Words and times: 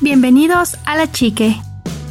Bienvenidos 0.00 0.78
a 0.86 0.96
La 0.96 1.12
Chique. 1.12 1.60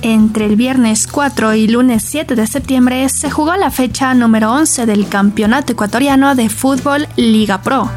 Entre 0.04 0.46
el 0.46 0.56
viernes 0.56 1.08
4 1.08 1.56
y 1.56 1.68
lunes 1.68 2.04
7 2.04 2.36
de 2.36 2.46
septiembre 2.46 3.10
se 3.10 3.32
jugó 3.32 3.56
la 3.56 3.72
fecha 3.72 4.14
número 4.14 4.52
11 4.52 4.86
del 4.86 5.08
Campeonato 5.08 5.74
Ecuatoriano 5.74 6.36
de 6.36 6.48
Fútbol 6.50 7.08
Liga 7.16 7.64
Pro. 7.64 7.90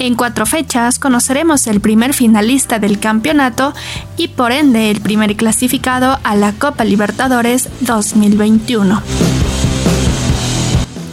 En 0.00 0.16
cuatro 0.16 0.46
fechas 0.46 0.98
conoceremos 0.98 1.68
el 1.68 1.80
primer 1.80 2.12
finalista 2.12 2.80
del 2.80 2.98
campeonato 2.98 3.72
y 4.16 4.28
por 4.28 4.50
ende 4.50 4.90
el 4.90 5.00
primer 5.00 5.36
clasificado 5.36 6.18
a 6.24 6.34
la 6.34 6.54
Copa 6.54 6.84
Libertadores 6.84 7.68
2021. 7.82 9.00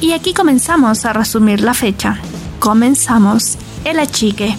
Y 0.01 0.13
aquí 0.13 0.33
comenzamos 0.33 1.05
a 1.05 1.13
resumir 1.13 1.61
la 1.61 1.75
fecha. 1.75 2.17
Comenzamos 2.59 3.59
el 3.85 3.99
achique. 3.99 4.55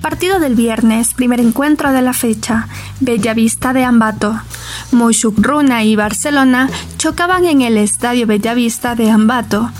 Partido 0.00 0.38
del 0.38 0.54
viernes, 0.54 1.14
primer 1.14 1.40
encuentro 1.40 1.92
de 1.92 2.02
la 2.02 2.12
fecha. 2.12 2.68
Bellavista 3.00 3.72
de 3.72 3.84
Ambato. 3.84 4.40
Runa 5.36 5.82
y 5.84 5.96
Barcelona 5.96 6.70
chocaban 6.98 7.44
en 7.44 7.62
el 7.62 7.76
Estadio 7.76 8.26
Bellavista 8.26 8.94
de 8.94 9.10
Ambato. 9.10 9.70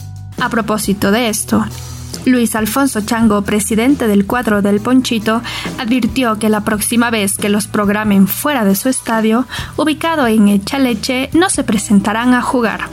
A 0.41 0.49
propósito 0.49 1.11
de 1.11 1.29
esto, 1.29 1.65
Luis 2.25 2.55
Alfonso 2.55 3.01
Chango, 3.01 3.43
presidente 3.43 4.09
del 4.09 4.27
cuadro 4.27 4.63
del 4.63 4.81
Ponchito, 4.81 5.43
advirtió 5.79 6.39
que 6.39 6.49
la 6.49 6.63
próxima 6.63 7.11
vez 7.11 7.37
que 7.37 7.49
los 7.49 7.67
programen 7.67 8.29
fuera 8.29 8.65
de 8.65 8.75
su 8.75 8.89
estadio, 8.89 9.47
ubicado 9.77 10.27
en 10.27 10.49
Echaleche, 10.49 11.31
no 11.33 11.51
se 11.51 11.65
presentarán 11.65 12.35
a 12.35 12.43
jugar. 12.43 12.89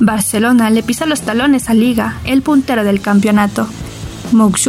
Barcelona 0.00 0.70
le 0.70 0.82
pisa 0.82 1.06
los 1.06 1.22
talones 1.22 1.68
a 1.70 1.74
Liga, 1.74 2.18
el 2.24 2.42
puntero 2.42 2.84
del 2.84 3.00
campeonato. 3.00 3.68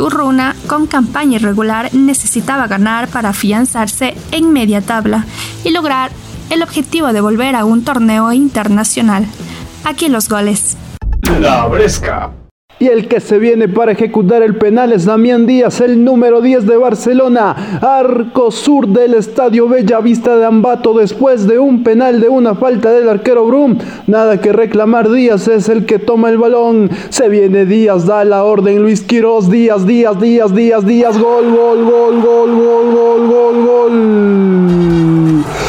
Runa, 0.09 0.56
con 0.68 0.88
campaña 0.88 1.36
irregular, 1.36 1.94
necesitaba 1.94 2.68
ganar 2.68 3.09
para 3.09 3.30
afianzarse 3.30 4.16
en 4.31 4.53
media 4.53 4.81
tabla 4.81 5.25
y 5.64 5.72
lograr 5.72 6.12
el 6.50 6.64
objetivo 6.64 7.14
de 7.14 7.22
volver 7.22 7.56
a 7.56 7.66
un 7.66 7.84
torneo 7.84 8.31
internacional. 8.31 9.25
Aquí 9.84 10.08
los 10.08 10.30
goles. 10.30 10.78
La 11.40 11.68
Bresca. 11.68 12.31
Y 12.81 12.88
el 12.88 13.09
que 13.09 13.19
se 13.19 13.39
viene 13.39 13.67
para 13.67 13.91
ejecutar 13.91 14.41
el 14.41 14.55
penal 14.55 14.94
es 14.94 15.03
Damián 15.03 15.45
Díaz, 15.45 15.81
el 15.81 16.02
número 16.02 16.39
10 16.39 16.66
de 16.66 16.77
Barcelona. 16.77 17.80
Arco 17.81 18.52
sur 18.52 18.88
del 18.88 19.16
estadio 19.16 19.67
Bella 19.67 19.99
Vista 19.99 20.38
de 20.38 20.45
Ambato 20.45 20.94
después 20.94 21.45
de 21.45 21.59
un 21.59 21.83
penal 21.83 22.22
de 22.22 22.30
una 22.30 22.55
falta 22.55 22.91
del 22.91 23.09
arquero 23.09 23.45
Brum. 23.45 23.77
Nada 24.07 24.39
que 24.39 24.53
reclamar, 24.53 25.11
Díaz 25.11 25.50
es 25.50 25.67
el 25.67 25.85
que 25.85 26.00
toma 26.00 26.30
el 26.30 26.38
balón. 26.38 26.89
Se 27.09 27.27
viene 27.27 27.66
Díaz, 27.66 28.05
da 28.05 28.23
la 28.23 28.45
orden 28.45 28.81
Luis 28.81 29.02
Quiroz. 29.02 29.50
Díaz, 29.50 29.85
Díaz, 29.85 30.19
Díaz, 30.22 30.55
Díaz, 30.55 30.85
Díaz. 30.85 31.19
Gol, 31.19 31.52
gol, 31.52 31.83
gol, 31.83 32.22
gol, 32.22 32.55
gol, 32.55 32.94
gol, 32.94 33.27
gol. 33.27 33.69
¡Gol! 33.89 35.69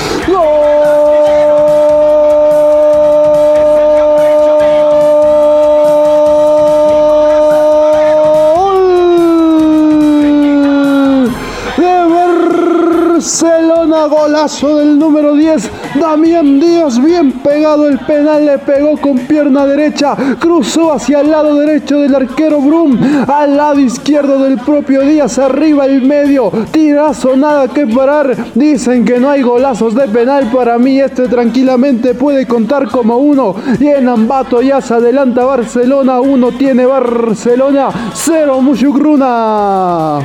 Damián 16.00 16.58
Díaz, 16.58 16.98
bien 16.98 17.30
pegado 17.30 17.86
el 17.86 17.98
penal, 17.98 18.46
le 18.46 18.58
pegó 18.58 18.96
con 18.96 19.18
pierna 19.18 19.66
derecha, 19.66 20.16
cruzó 20.38 20.94
hacia 20.94 21.20
el 21.20 21.30
lado 21.30 21.54
derecho 21.56 22.00
del 22.00 22.14
arquero 22.14 22.58
Brum, 22.58 22.98
al 23.28 23.54
lado 23.54 23.78
izquierdo 23.78 24.38
del 24.42 24.58
propio 24.58 25.02
Díaz, 25.02 25.38
arriba 25.38 25.84
el 25.84 26.00
medio, 26.00 26.50
tirazo, 26.70 27.36
nada 27.36 27.68
que 27.68 27.86
parar, 27.86 28.34
dicen 28.54 29.04
que 29.04 29.20
no 29.20 29.28
hay 29.28 29.42
golazos 29.42 29.94
de 29.94 30.08
penal, 30.08 30.50
para 30.50 30.78
mí 30.78 30.98
este 30.98 31.28
tranquilamente 31.28 32.14
puede 32.14 32.46
contar 32.46 32.88
como 32.88 33.18
uno, 33.18 33.54
y 33.78 33.88
en 33.88 34.08
Ambato 34.08 34.62
ya 34.62 34.80
se 34.80 34.94
adelanta 34.94 35.44
Barcelona, 35.44 36.18
uno 36.20 36.50
tiene 36.52 36.86
Barcelona, 36.86 37.90
cero 38.14 38.62
Mushukruna. 38.62 40.20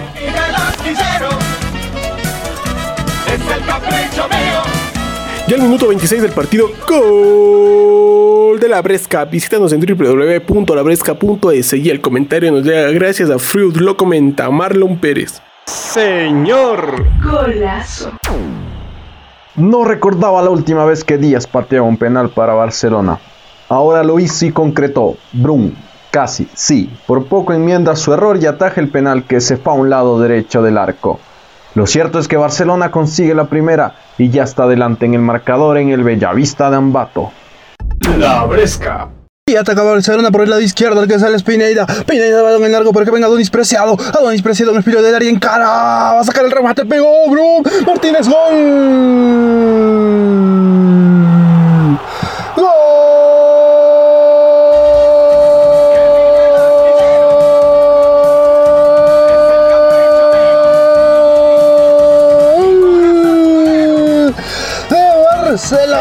Y 5.48 5.54
al 5.54 5.62
minuto 5.62 5.88
26 5.90 6.24
del 6.24 6.32
partido, 6.32 6.70
gol 6.88 8.60
de 8.60 8.68
la 8.68 8.82
Bresca. 8.82 9.26
Visítanos 9.26 9.72
en 9.74 9.80
www.labresca.es 9.80 11.74
y 11.74 11.90
el 11.92 12.02
comentario 12.02 12.52
nos 12.52 12.64
llega 12.64 12.90
gracias 12.90 13.30
a 13.30 13.38
Fruit, 13.38 13.76
lo 13.78 13.96
comenta 13.96 14.50
Marlon 14.50 14.98
Pérez. 14.98 15.44
Señor. 15.68 17.06
Golazo. 17.24 18.14
No 19.56 19.86
recordaba 19.86 20.42
la 20.42 20.50
última 20.50 20.84
vez 20.84 21.04
que 21.04 21.20
Díaz 21.20 21.46
pateaba 21.46 21.88
un 21.88 21.98
penal 21.98 22.30
para 22.30 22.56
Barcelona. 22.56 23.20
Ahora 23.70 24.04
lo 24.04 24.20
hizo 24.20 24.48
y 24.48 24.52
concretó. 24.52 25.16
Brum, 25.32 25.74
casi, 26.10 26.48
sí. 26.56 26.90
Por 27.06 27.26
poco 27.28 27.54
enmienda 27.54 27.96
su 27.96 28.12
error 28.14 28.40
y 28.42 28.48
ataja 28.48 28.82
el 28.82 28.90
penal 28.90 29.26
que 29.26 29.40
se 29.42 29.58
fue 29.58 29.74
a 29.74 29.76
un 29.76 29.92
lado 29.92 30.20
derecho 30.20 30.64
del 30.64 30.80
arco. 30.80 31.20
Lo 31.76 31.86
cierto 31.86 32.20
es 32.20 32.30
que 32.30 32.38
Barcelona 32.38 32.90
consigue 32.90 33.36
la 33.36 33.46
primera 33.46 33.96
y 34.18 34.30
ya 34.30 34.44
está 34.44 34.64
adelante 34.64 35.06
en 35.06 35.14
el 35.14 35.20
marcador 35.20 35.78
en 35.78 35.90
el 35.90 36.04
Bellavista 36.04 36.70
de 36.70 36.78
Ambato. 36.78 37.32
La 38.18 38.46
Bresca. 38.46 39.10
Y 39.48 39.58
ataca 39.58 39.84
Barcelona 39.84 40.32
por 40.32 40.42
el 40.42 40.50
lado 40.50 40.62
izquierdo, 40.62 41.02
al 41.02 41.08
que 41.10 41.20
sale 41.20 41.36
es 41.36 41.44
Pineida. 41.44 41.86
Pineida 42.08 42.42
balón 42.42 42.64
en 42.64 42.72
largo 42.72 42.94
para 42.94 43.06
que 43.06 43.12
venga 43.12 43.28
Adonis 43.28 43.50
Preciado. 43.50 43.98
Adonis 44.00 44.42
Preciado 44.42 44.72
en 44.72 44.78
el 44.78 44.84
filo 44.84 45.02
del 45.02 45.14
área 45.14 45.30
en 45.30 45.38
cara. 45.38 45.68
Va 45.68 46.20
a 46.22 46.24
sacar 46.24 46.46
el 46.46 46.52
remate, 46.52 46.86
pegó, 46.86 47.30
bro. 47.30 47.62
Martínez, 47.86 48.28
gol. 48.28 49.75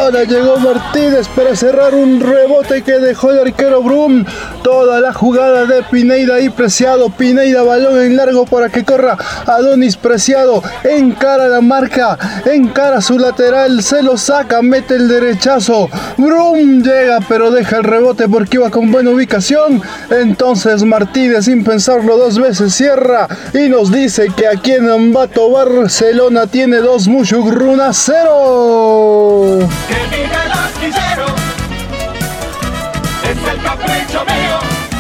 Barcelona 0.05 0.31
llegó 0.31 0.59
Martínez 0.59 1.29
para 1.29 1.57
cerrar 1.57 1.95
un 1.95 2.21
rebote 2.21 2.83
que 2.83 2.99
dejó 2.99 3.31
el 3.31 3.39
arquero 3.39 3.83
Brum. 3.83 4.23
Toda 4.65 4.99
la 4.99 5.13
jugada 5.13 5.67
de 5.67 5.83
Pineida 5.83 6.41
y 6.41 6.49
Preciado. 6.49 7.11
Pineida 7.11 7.63
balón 7.63 8.01
en 8.01 8.17
largo 8.17 8.47
para 8.47 8.71
que 8.71 8.83
corra 8.83 9.19
Adonis 9.47 9.99
Preciado. 9.99 10.63
Encara 10.85 11.49
la 11.49 11.61
marca, 11.61 12.17
encara 12.47 13.03
su 13.03 13.19
lateral, 13.19 13.83
se 13.83 14.03
lo 14.03 14.17
saca, 14.17 14.63
mete 14.63 14.95
el 14.95 15.07
derechazo. 15.07 15.91
Brum 16.17 16.83
llega 16.83 17.19
pero 17.29 17.51
deja 17.51 17.77
el 17.77 17.85
rebote 17.85 18.27
porque 18.27 18.57
iba 18.57 18.71
con 18.71 18.91
buena 18.91 19.11
ubicación. 19.11 19.83
Entonces 20.09 20.83
Martínez 20.83 21.45
sin 21.45 21.63
pensarlo 21.63 22.17
dos 22.17 22.39
veces 22.39 22.75
cierra 22.75 23.29
y 23.53 23.69
nos 23.69 23.93
dice 23.93 24.29
que 24.35 24.49
aquí 24.49 24.73
en 24.73 24.89
Ambato 24.89 25.51
Barcelona 25.51 26.47
tiene 26.47 26.79
dos 26.79 27.07
Mushugruna 27.07 27.93
cero. 27.93 29.59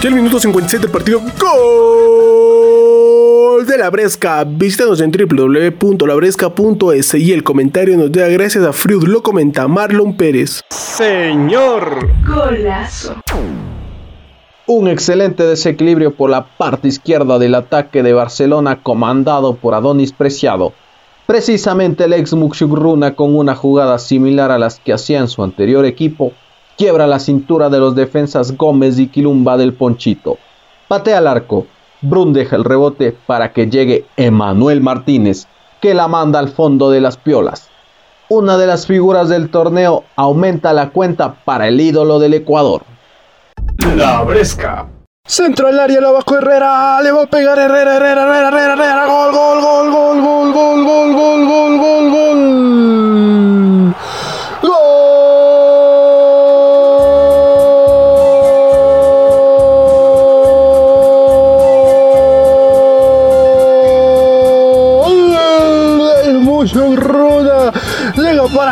Y 0.02 0.06
el 0.06 0.14
minuto 0.14 0.38
57 0.38 0.82
del 0.82 0.92
partido, 0.92 1.22
gol 1.40 2.84
de 3.66 3.78
la 3.78 3.88
Bresca. 3.88 4.44
Visítanos 4.44 5.00
en 5.00 5.10
www.labresca.es 5.10 7.14
y 7.14 7.32
el 7.32 7.42
comentario 7.42 7.96
nos 7.96 8.12
da 8.12 8.28
gracias 8.28 8.64
a 8.64 8.74
Freud, 8.74 9.04
lo 9.04 9.22
comenta 9.22 9.66
Marlon 9.66 10.14
Pérez. 10.16 10.60
Señor. 10.70 12.10
Golazo. 12.26 13.14
Un 14.66 14.88
excelente 14.88 15.44
desequilibrio 15.44 16.14
por 16.14 16.28
la 16.28 16.44
parte 16.44 16.88
izquierda 16.88 17.38
del 17.38 17.54
ataque 17.54 18.02
de 18.02 18.12
Barcelona 18.12 18.82
comandado 18.82 19.56
por 19.56 19.72
Adonis 19.74 20.12
Preciado 20.12 20.74
Precisamente 21.26 22.04
el 22.04 22.12
ex 22.12 22.34
Muxugruna 22.34 23.14
con 23.14 23.34
una 23.34 23.54
jugada 23.54 23.98
similar 23.98 24.50
a 24.50 24.58
las 24.58 24.78
que 24.78 24.92
hacía 24.92 25.20
en 25.20 25.28
su 25.28 25.42
anterior 25.42 25.86
equipo, 25.86 26.32
quiebra 26.76 27.06
la 27.06 27.18
cintura 27.18 27.68
de 27.68 27.78
los 27.78 27.94
defensas 27.94 28.56
Gómez 28.56 28.98
y 28.98 29.08
Quilumba 29.08 29.56
del 29.56 29.74
Ponchito. 29.74 30.38
Patea 30.88 31.18
al 31.18 31.26
arco, 31.26 31.66
Brun 32.02 32.32
deja 32.32 32.56
el 32.56 32.64
rebote 32.64 33.16
para 33.26 33.52
que 33.52 33.68
llegue 33.68 34.04
Emanuel 34.16 34.80
Martínez, 34.80 35.46
que 35.80 35.94
la 35.94 36.08
manda 36.08 36.38
al 36.38 36.48
fondo 36.48 36.90
de 36.90 37.00
las 37.00 37.16
piolas. 37.16 37.68
Una 38.28 38.56
de 38.56 38.66
las 38.66 38.86
figuras 38.86 39.28
del 39.28 39.50
torneo 39.50 40.04
aumenta 40.16 40.72
la 40.72 40.90
cuenta 40.90 41.34
para 41.44 41.68
el 41.68 41.80
ídolo 41.80 42.18
del 42.18 42.34
Ecuador. 42.34 42.82
La 43.96 44.22
Bresca. 44.22 44.86
Centro 45.26 45.68
al 45.68 45.80
área, 45.80 46.00
lo 46.02 46.12
bajo 46.12 46.36
Herrera, 46.36 47.00
le 47.00 47.10
va 47.10 47.22
a 47.22 47.26
pegar 47.26 47.58
Herrera, 47.58 47.96
Herrera, 47.96 48.24
Herrera, 48.24 48.48
Herrera, 48.48 48.72
Herrera, 48.74 49.06
gol, 49.06 49.32
gol, 49.32 49.60
gol, 49.62 49.90
gol, 49.90 50.22
gol, 50.22 50.52
gol, 50.52 50.84
gol, 50.84 51.14
gol, 51.14 51.33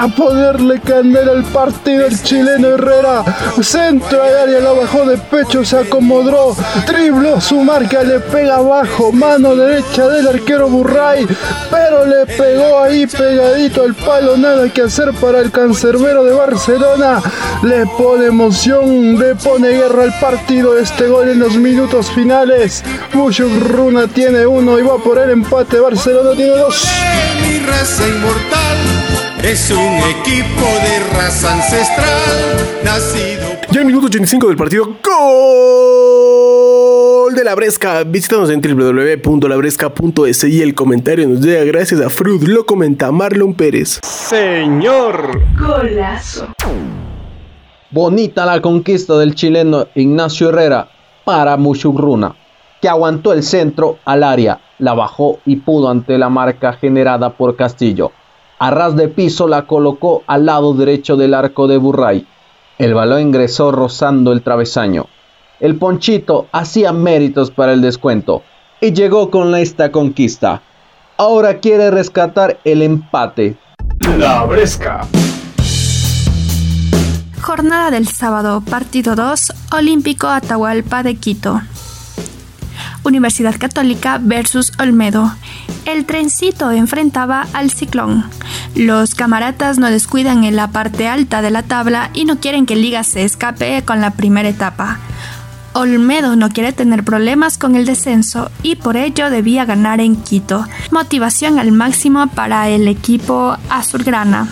para 0.03 0.15
ponerle 0.17 0.81
candela 0.81 1.33
al 1.33 1.45
partido 1.45 2.07
el 2.07 2.23
chileno 2.23 2.69
Herrera. 2.69 3.25
Centro 3.63 4.23
de 4.23 4.41
área 4.41 4.61
lo 4.61 4.77
bajó 4.77 5.05
de 5.05 5.17
pecho, 5.17 5.65
se 5.65 5.79
acomodó. 5.79 6.57
Tribló 6.87 7.41
su 7.41 7.61
marca, 7.63 8.03
le 8.03 8.19
pega 8.19 8.57
abajo. 8.57 9.13
Mano 9.13 9.55
derecha 9.55 10.09
del 10.09 10.27
arquero 10.27 10.69
Burray. 10.69 11.27
Pero 11.71 12.05
le 12.07 12.27
pegó 12.27 12.81
ahí 12.81 13.07
pegadito 13.07 13.83
al 13.83 13.95
palo. 13.95 14.37
Nada 14.37 14.69
que 14.71 14.83
hacer 14.83 15.13
para 15.15 15.39
el 15.39 15.53
cancerbero 15.53 16.25
de 16.25 16.35
Barcelona. 16.35 17.23
Le 17.63 17.87
pone 17.87 18.27
emoción, 18.27 19.19
le 19.19 19.37
pone 19.37 19.69
guerra 19.69 20.03
al 20.05 20.19
partido. 20.19 20.79
Este 20.79 21.07
gol 21.07 21.29
en 21.29 21.39
los 21.39 21.55
minutos 21.55 22.11
finales. 22.11 22.83
Runa 23.13 24.09
tiene 24.09 24.47
uno 24.47 24.79
y 24.79 24.83
va 24.83 24.99
por 24.99 25.19
el 25.19 25.31
empate. 25.31 25.79
Barcelona 25.79 26.33
tiene 26.35 26.57
dos. 26.57 26.89
Mi 27.43 27.59
raza 27.61 28.03
es 29.45 29.71
un 29.71 29.99
equipo 30.21 30.65
de 30.83 31.01
raza 31.17 31.55
ancestral 31.55 32.83
nacido. 32.85 33.43
Ya 33.73 33.81
el 33.81 33.87
minuto 33.87 34.07
85 34.07 34.49
del 34.49 34.57
partido. 34.57 34.97
Gol 37.25 37.35
de 37.35 37.43
la 37.43 37.57
Bresca. 37.57 38.05
Visítanos 38.05 38.51
en 38.51 38.61
www.labresca.es 38.61 40.45
y 40.45 40.63
el 40.63 40.75
comentario 40.75 41.27
nos 41.29 41.41
llega 41.41 41.65
gracias 41.65 42.01
a 42.01 42.09
Fruit. 42.09 42.43
Lo 42.43 42.65
comenta 42.67 43.11
Marlon 43.11 43.55
Pérez. 43.55 43.99
Señor. 44.05 45.43
Golazo. 45.59 46.53
Bonita 47.91 48.47
la 48.47 48.63
conquista 48.63 49.19
del 49.19 49.35
chileno 49.35 49.89
Ignacio 49.97 50.51
Herrera 50.51 50.89
para 51.25 51.57
Mushugruna, 51.57 52.37
que 52.81 52.89
aguantó 52.89 53.33
el 53.33 53.43
centro 53.43 53.99
al 54.05 54.23
área, 54.23 54.61
la 54.79 54.95
bajó 54.95 55.41
y 55.45 55.57
pudo 55.57 55.91
ante 55.91 56.17
la 56.17 56.29
marca 56.29 56.75
generada 56.75 57.31
por 57.31 57.57
Castillo. 57.57 58.13
A 58.63 58.71
ras 58.71 58.95
de 58.95 59.09
piso 59.09 59.49
la 59.49 59.67
colocó 59.67 60.23
al 60.29 60.47
lado 60.47 60.73
derecho 60.73 61.17
del 61.17 61.35
arco 61.35 61.67
de 61.67 61.79
Burray. 61.79 62.29
El 62.79 62.95
balón 62.95 63.21
ingresó 63.21 63.73
rozando 63.73 64.31
el 64.31 64.43
travesaño. 64.43 65.07
El 65.59 65.75
Ponchito 65.79 66.47
hacía 66.53 66.93
méritos 66.93 67.51
para 67.51 67.73
el 67.73 67.81
descuento 67.81 68.45
y 68.81 68.93
llegó 68.93 69.33
con 69.33 69.53
esta 69.57 69.91
conquista. 69.91 70.63
Ahora 71.17 71.59
quiere 71.59 71.91
rescatar 71.91 72.61
el 72.63 72.83
empate. 72.83 73.57
La 74.17 74.45
Bresca. 74.45 75.09
Jornada 77.41 77.91
del 77.91 78.07
sábado, 78.07 78.61
partido 78.61 79.17
2, 79.17 79.55
Olímpico 79.73 80.29
Atahualpa 80.29 81.03
de 81.03 81.17
Quito. 81.17 81.61
Universidad 83.05 83.57
Católica 83.59 84.19
versus 84.21 84.73
Olmedo. 84.79 85.35
El 85.85 86.07
trencito 86.07 86.71
enfrentaba 86.71 87.47
al 87.53 87.71
ciclón. 87.71 88.25
Los 88.75 89.15
camaratas 89.15 89.79
no 89.79 89.91
descuidan 89.91 90.45
en 90.45 90.57
la 90.57 90.69
parte 90.69 91.09
alta 91.09 91.43
de 91.43 91.51
la 91.51 91.63
tabla 91.63 92.11
y 92.15 92.25
no 92.25 92.39
quieren 92.39 92.67
que 92.67 92.77
Liga 92.77 93.03
se 93.05 93.25
escape 93.25 93.83
con 93.85 94.01
la 94.01 94.13
primera 94.13 94.49
etapa. 94.49 94.99
Olmedo 95.75 96.37
no 96.37 96.51
quiere 96.51 96.73
tener 96.73 97.03
problemas 97.03 97.57
con 97.57 97.77
el 97.77 97.87
descenso 97.87 98.51
y 98.63 98.77
por 98.77 98.97
ello 98.97 99.31
debía 99.31 99.65
ganar 99.65 100.01
en 100.01 100.17
Quito. 100.17 100.67
Motivación 100.91 101.59
al 101.59 101.73
máximo 101.73 102.27
para 102.29 102.69
el 102.69 102.89
equipo 102.89 103.57
azulgrana. 103.71 104.49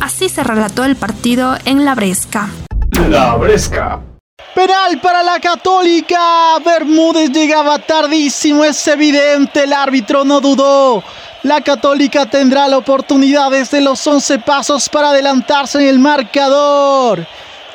Así 0.00 0.28
se 0.28 0.42
relató 0.42 0.84
el 0.84 0.96
partido 0.96 1.56
en 1.64 1.84
La 1.84 1.94
Bresca. 1.94 2.48
La 3.08 3.36
Bresca. 3.36 4.00
Penal 4.54 5.00
para 5.00 5.22
la 5.22 5.40
Católica. 5.40 6.58
Bermúdez 6.62 7.30
llegaba 7.30 7.78
tardísimo, 7.78 8.64
es 8.64 8.86
evidente, 8.86 9.64
el 9.64 9.72
árbitro 9.72 10.24
no 10.24 10.40
dudó. 10.40 11.02
La 11.42 11.62
Católica 11.62 12.26
tendrá 12.26 12.68
la 12.68 12.76
oportunidad 12.76 13.50
desde 13.50 13.80
los 13.80 14.06
11 14.06 14.38
pasos 14.40 14.88
para 14.90 15.08
adelantarse 15.08 15.80
en 15.80 15.88
el 15.88 15.98
marcador. 15.98 17.26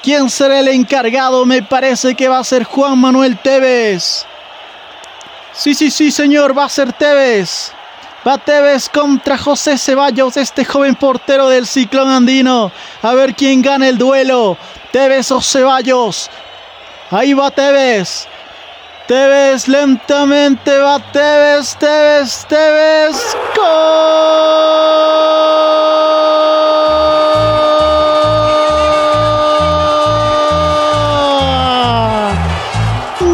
¿Quién 0.04 0.30
será 0.30 0.60
el 0.60 0.68
encargado? 0.68 1.46
Me 1.46 1.64
parece 1.64 2.14
que 2.14 2.28
va 2.28 2.40
a 2.40 2.44
ser 2.44 2.64
Juan 2.64 2.98
Manuel 3.00 3.38
Tevez. 3.40 4.26
Sí, 5.54 5.74
sí, 5.74 5.90
sí, 5.90 6.12
señor, 6.12 6.56
va 6.56 6.66
a 6.66 6.70
ser 6.70 6.94
Tevez. 6.94 7.72
Va 8.26 8.38
Tevez 8.38 8.88
contra 8.88 9.38
José 9.38 9.78
Ceballos, 9.80 10.38
este 10.38 10.64
joven 10.64 10.94
portero 10.94 11.50
del 11.50 11.66
ciclón 11.66 12.10
andino. 12.10 12.72
A 13.02 13.14
ver 13.16 13.34
quién 13.34 13.64
gana 13.64 13.88
el 13.88 13.98
duelo. 13.98 14.58
Tevez 14.92 15.32
o 15.32 15.42
Ceballos. 15.42 16.30
Ahí 17.10 17.34
va 17.34 17.50
Tevez. 17.50 18.28
Tevez 19.08 19.70
lentamente 19.70 20.78
va 20.78 21.00
Tevez, 21.14 21.78
Tevez, 21.78 22.46
Tevez. 22.50 23.38
¡Gol! 23.56 23.66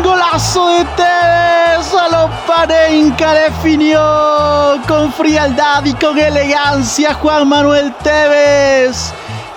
Golazo 0.03 0.69
de 0.69 0.85
Tevez. 0.95 1.93
A 1.99 2.09
lo 2.09 2.29
Panenka 2.45 3.33
definió 3.33 4.79
con 4.87 5.11
frialdad 5.13 5.83
y 5.85 5.93
con 5.95 6.19
elegancia 6.19 7.15
Juan 7.15 7.47
Manuel 7.47 7.91
Tevez 8.03 9.11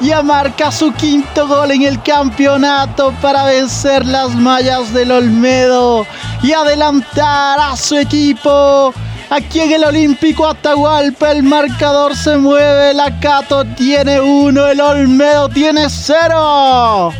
ya 0.06 0.22
marca 0.22 0.70
su 0.70 0.92
quinto 0.92 1.48
gol 1.48 1.72
en 1.72 1.82
el 1.82 2.00
campeonato 2.00 3.12
para 3.20 3.42
vencer 3.44 4.06
las 4.06 4.36
mallas 4.36 4.92
del 4.92 5.10
Olmedo 5.10 6.06
y 6.44 6.52
adelantar 6.52 7.58
a 7.58 7.76
su 7.76 7.96
equipo. 7.96 8.94
Aquí 9.30 9.58
en 9.60 9.72
el 9.72 9.82
Olímpico 9.82 10.46
Atahualpa 10.46 11.32
el 11.32 11.42
marcador 11.42 12.14
se 12.14 12.36
mueve, 12.36 12.94
la 12.94 13.18
Cato 13.18 13.64
tiene 13.64 14.20
uno, 14.20 14.68
el 14.68 14.80
Olmedo 14.80 15.48
tiene 15.48 15.90
cero. 15.90 17.12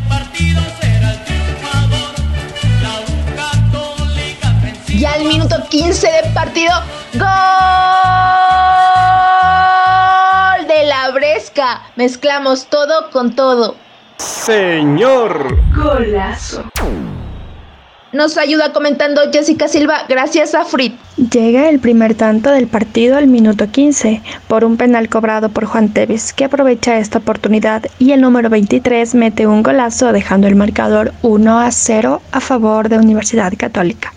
Ya 4.97 5.13
al 5.13 5.25
minuto 5.25 5.57
15 5.69 6.07
de 6.07 6.31
partido, 6.33 6.73
¡gol! 7.15 7.27
De 11.07 11.13
la 11.13 11.15
Bresca. 11.15 11.83
Mezclamos 11.97 12.67
todo 12.67 13.11
con 13.11 13.35
todo. 13.35 13.77
Señor. 14.19 15.57
Golazo. 15.75 16.65
Nos 18.13 18.39
ayuda 18.39 18.73
comentando 18.73 19.21
Jessica 19.31 19.69
Silva, 19.69 20.05
gracias 20.09 20.55
a 20.55 20.65
Frit. 20.65 20.95
Llega 21.17 21.69
el 21.69 21.81
primer 21.81 22.15
tanto 22.15 22.51
del 22.51 22.67
partido 22.67 23.17
al 23.17 23.27
minuto 23.27 23.69
15 23.71 24.23
por 24.49 24.65
un 24.65 24.79
penal 24.79 25.09
cobrado 25.09 25.51
por 25.51 25.67
Juan 25.67 25.91
Tevez, 25.91 26.33
que 26.33 26.45
aprovecha 26.45 26.99
esta 26.99 27.19
oportunidad 27.19 27.83
y 27.99 28.13
el 28.13 28.23
número 28.23 28.49
23 28.49 29.15
mete 29.17 29.47
un 29.47 29.63
golazo 29.63 30.13
dejando 30.13 30.47
el 30.47 30.55
marcador 30.55 31.13
1 31.23 31.61
a 31.61 31.71
0 31.71 32.23
a 32.33 32.41
favor 32.41 32.89
de 32.89 32.97
Universidad 32.99 33.53
Católica. 33.59 34.15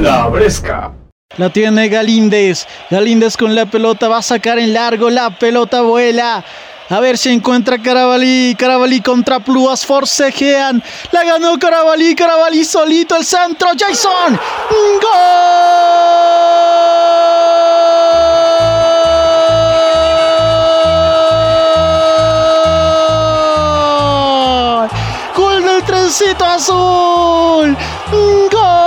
La 0.00 0.28
Bresca. 0.28 0.92
La 1.36 1.50
tiene 1.50 1.88
Galíndez. 1.88 2.66
Galíndez 2.90 3.36
con 3.36 3.54
la 3.54 3.66
pelota 3.66 4.08
va 4.08 4.18
a 4.18 4.22
sacar 4.22 4.58
en 4.58 4.72
largo. 4.72 5.10
La 5.10 5.30
pelota 5.30 5.82
vuela. 5.82 6.44
A 6.88 7.00
ver 7.00 7.18
si 7.18 7.30
encuentra 7.30 7.78
Carabalí. 7.78 8.54
Carabalí 8.56 9.00
contra 9.00 9.40
Pluas 9.40 9.84
forcejean. 9.84 10.82
La 11.10 11.24
ganó 11.24 11.58
Carabalí. 11.58 12.14
Carabalí 12.14 12.64
solito 12.64 13.16
el 13.16 13.24
centro. 13.24 13.70
Jason. 13.76 14.38
¡Gol! 24.76 24.88
¡Gol 25.34 25.64
del 25.64 25.82
trencito 25.82 26.44
azul! 26.44 27.76
¡Gol! 28.52 28.83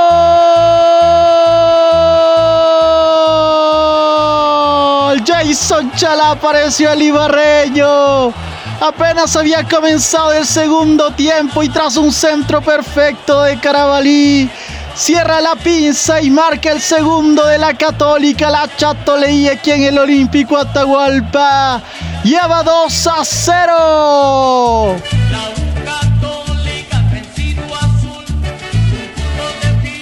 Chala 5.95 6.31
apareció 6.31 6.91
el 6.91 7.01
ibarreño. 7.01 8.33
Apenas 8.79 9.35
había 9.35 9.63
comenzado 9.63 10.33
el 10.33 10.45
segundo 10.45 11.11
tiempo 11.11 11.63
y 11.63 11.69
tras 11.69 11.97
un 11.97 12.11
centro 12.11 12.61
perfecto 12.61 13.41
de 13.43 13.59
Carabalí, 13.59 14.49
cierra 14.95 15.41
la 15.41 15.55
pinza 15.55 16.21
y 16.21 16.29
marca 16.29 16.71
el 16.71 16.81
segundo 16.81 17.45
de 17.45 17.57
la 17.57 17.73
Católica, 17.75 18.49
la 18.49 18.67
Chato 18.75 19.17
Leí 19.17 19.47
aquí 19.47 19.71
en 19.71 19.83
el 19.83 19.97
Olímpico 19.97 20.57
Atahualpa. 20.57 21.81
Lleva 22.23 22.63
2 22.63 23.07
a 23.07 23.23
0. 23.23 24.95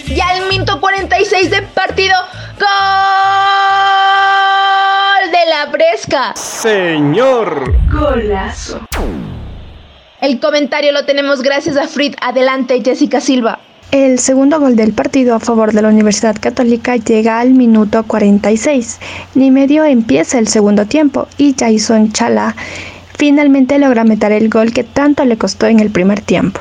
Ya 0.08 0.30
al 0.30 0.48
minuto 0.48 0.80
46 0.80 1.50
de 1.50 1.62
partido, 1.62 2.16
¡gol 2.60 3.85
Señor. 6.36 7.74
Golazo. 7.92 8.80
El 10.22 10.40
comentario 10.40 10.92
lo 10.92 11.06
tenemos 11.06 11.42
gracias 11.42 11.78
a 11.78 11.88
Frit. 11.88 12.16
Adelante, 12.22 12.82
Jessica 12.84 13.20
Silva. 13.20 13.60
El 13.92 14.20
segundo 14.20 14.60
gol 14.60 14.76
del 14.76 14.94
partido 14.94 15.36
a 15.36 15.40
favor 15.40 15.72
de 15.72 15.82
la 15.82 15.90
Universidad 15.90 16.36
Católica 16.40 16.96
llega 16.98 17.40
al 17.40 17.52
minuto 17.52 18.04
46. 18.04 19.00
Ni 19.36 19.52
medio 19.52 19.84
empieza 19.84 20.38
el 20.38 20.48
segundo 20.48 20.86
tiempo 20.86 21.28
y 21.38 21.56
Jason 21.58 22.12
Chala 22.12 22.56
finalmente 23.18 23.80
logra 23.80 24.04
meter 24.04 24.32
el 24.32 24.50
gol 24.50 24.74
que 24.74 24.84
tanto 24.84 25.24
le 25.26 25.38
costó 25.38 25.68
en 25.68 25.80
el 25.80 25.90
primer 25.92 26.22
tiempo. 26.22 26.60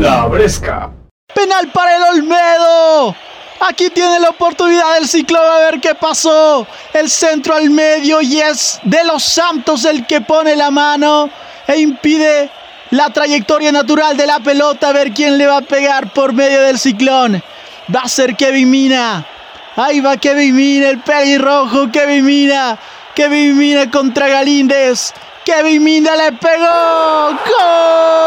La 0.00 0.26
Bresca. 0.26 0.90
Penal 1.34 1.70
para 1.72 1.96
el 1.96 2.02
Olmedo. 2.02 3.16
Aquí 3.60 3.88
tiene 3.90 4.20
la 4.20 4.30
oportunidad 4.30 4.98
el 4.98 5.08
ciclón 5.08 5.42
a 5.42 5.58
ver 5.58 5.80
qué 5.80 5.94
pasó. 5.94 6.66
El 6.92 7.08
centro 7.08 7.54
al 7.54 7.70
medio 7.70 8.20
y 8.20 8.40
es 8.40 8.78
de 8.82 9.02
los 9.04 9.22
Santos 9.22 9.84
el 9.84 10.06
que 10.06 10.20
pone 10.20 10.54
la 10.56 10.70
mano 10.70 11.30
e 11.66 11.78
impide 11.78 12.50
la 12.90 13.10
trayectoria 13.10 13.72
natural 13.72 14.16
de 14.16 14.26
la 14.26 14.40
pelota, 14.40 14.88
a 14.88 14.92
ver 14.92 15.12
quién 15.12 15.38
le 15.38 15.46
va 15.46 15.58
a 15.58 15.62
pegar 15.62 16.12
por 16.12 16.32
medio 16.32 16.62
del 16.62 16.78
ciclón. 16.78 17.42
Va 17.94 18.00
a 18.02 18.08
ser 18.08 18.36
Kevin 18.36 18.70
Mina. 18.70 19.26
Ahí 19.76 20.00
va 20.00 20.16
Kevin 20.16 20.54
Mina, 20.54 20.88
el 20.88 21.00
pelirrojo, 21.00 21.90
Kevin 21.90 22.24
Mina. 22.24 22.78
Kevin 23.14 23.56
Mina 23.56 23.90
contra 23.90 24.28
Galíndez. 24.28 25.12
Kevin 25.44 25.82
Mina 25.82 26.16
le 26.16 26.32
pegó. 26.32 27.30
¡Gol! 27.46 28.26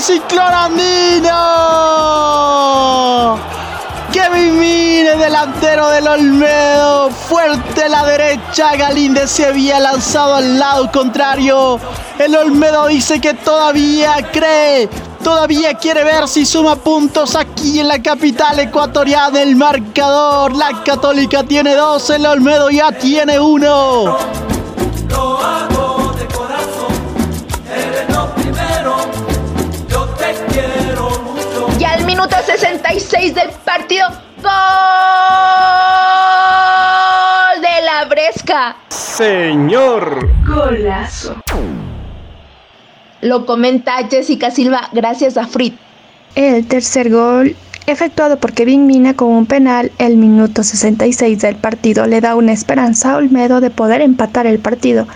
Ciclón 0.00 0.52
andino! 0.52 1.76
Kevin 4.12 4.58
Mine, 4.58 5.16
delantero 5.16 5.88
del 5.90 6.08
Olmedo. 6.08 7.10
Fuerte 7.10 7.88
la 7.88 8.04
derecha. 8.04 8.74
Galíndez 8.76 9.30
se 9.30 9.44
había 9.46 9.78
lanzado 9.78 10.36
al 10.36 10.58
lado 10.58 10.90
contrario. 10.90 11.78
El 12.18 12.34
Olmedo 12.34 12.86
dice 12.86 13.20
que 13.20 13.34
todavía 13.34 14.16
cree. 14.32 14.88
Todavía 15.22 15.74
quiere 15.74 16.02
ver 16.04 16.28
si 16.28 16.46
suma 16.46 16.76
puntos 16.76 17.36
aquí 17.36 17.80
en 17.80 17.88
la 17.88 18.00
capital 18.02 18.58
ecuatoriana. 18.58 19.42
El 19.42 19.54
marcador. 19.56 20.56
La 20.56 20.82
Católica 20.82 21.44
tiene 21.44 21.74
dos. 21.74 22.08
El 22.08 22.24
Olmedo 22.24 22.70
ya 22.70 22.92
tiene 22.92 23.38
uno. 23.38 24.16
66 32.58 33.34
del 33.34 33.50
partido, 33.66 34.08
gol 34.08 34.46
de 37.60 37.82
la 37.84 38.06
Bresca. 38.08 38.76
Señor. 38.88 40.26
Golazo. 40.46 41.36
Lo 43.20 43.44
comenta 43.44 43.92
Jessica 44.08 44.50
Silva 44.50 44.88
gracias 44.92 45.36
a 45.36 45.46
Frit. 45.46 45.76
El 46.34 46.66
tercer 46.66 47.10
gol, 47.10 47.54
efectuado 47.86 48.38
por 48.38 48.54
Kevin 48.54 48.86
Mina 48.86 49.14
con 49.14 49.28
un 49.28 49.44
penal 49.44 49.92
el 49.98 50.16
minuto 50.16 50.62
66 50.62 51.38
del 51.38 51.56
partido, 51.56 52.06
le 52.06 52.22
da 52.22 52.36
una 52.36 52.52
esperanza 52.52 53.12
a 53.12 53.16
Olmedo 53.16 53.60
de 53.60 53.68
poder 53.68 54.00
empatar 54.00 54.46
el 54.46 54.60
partido 54.60 55.06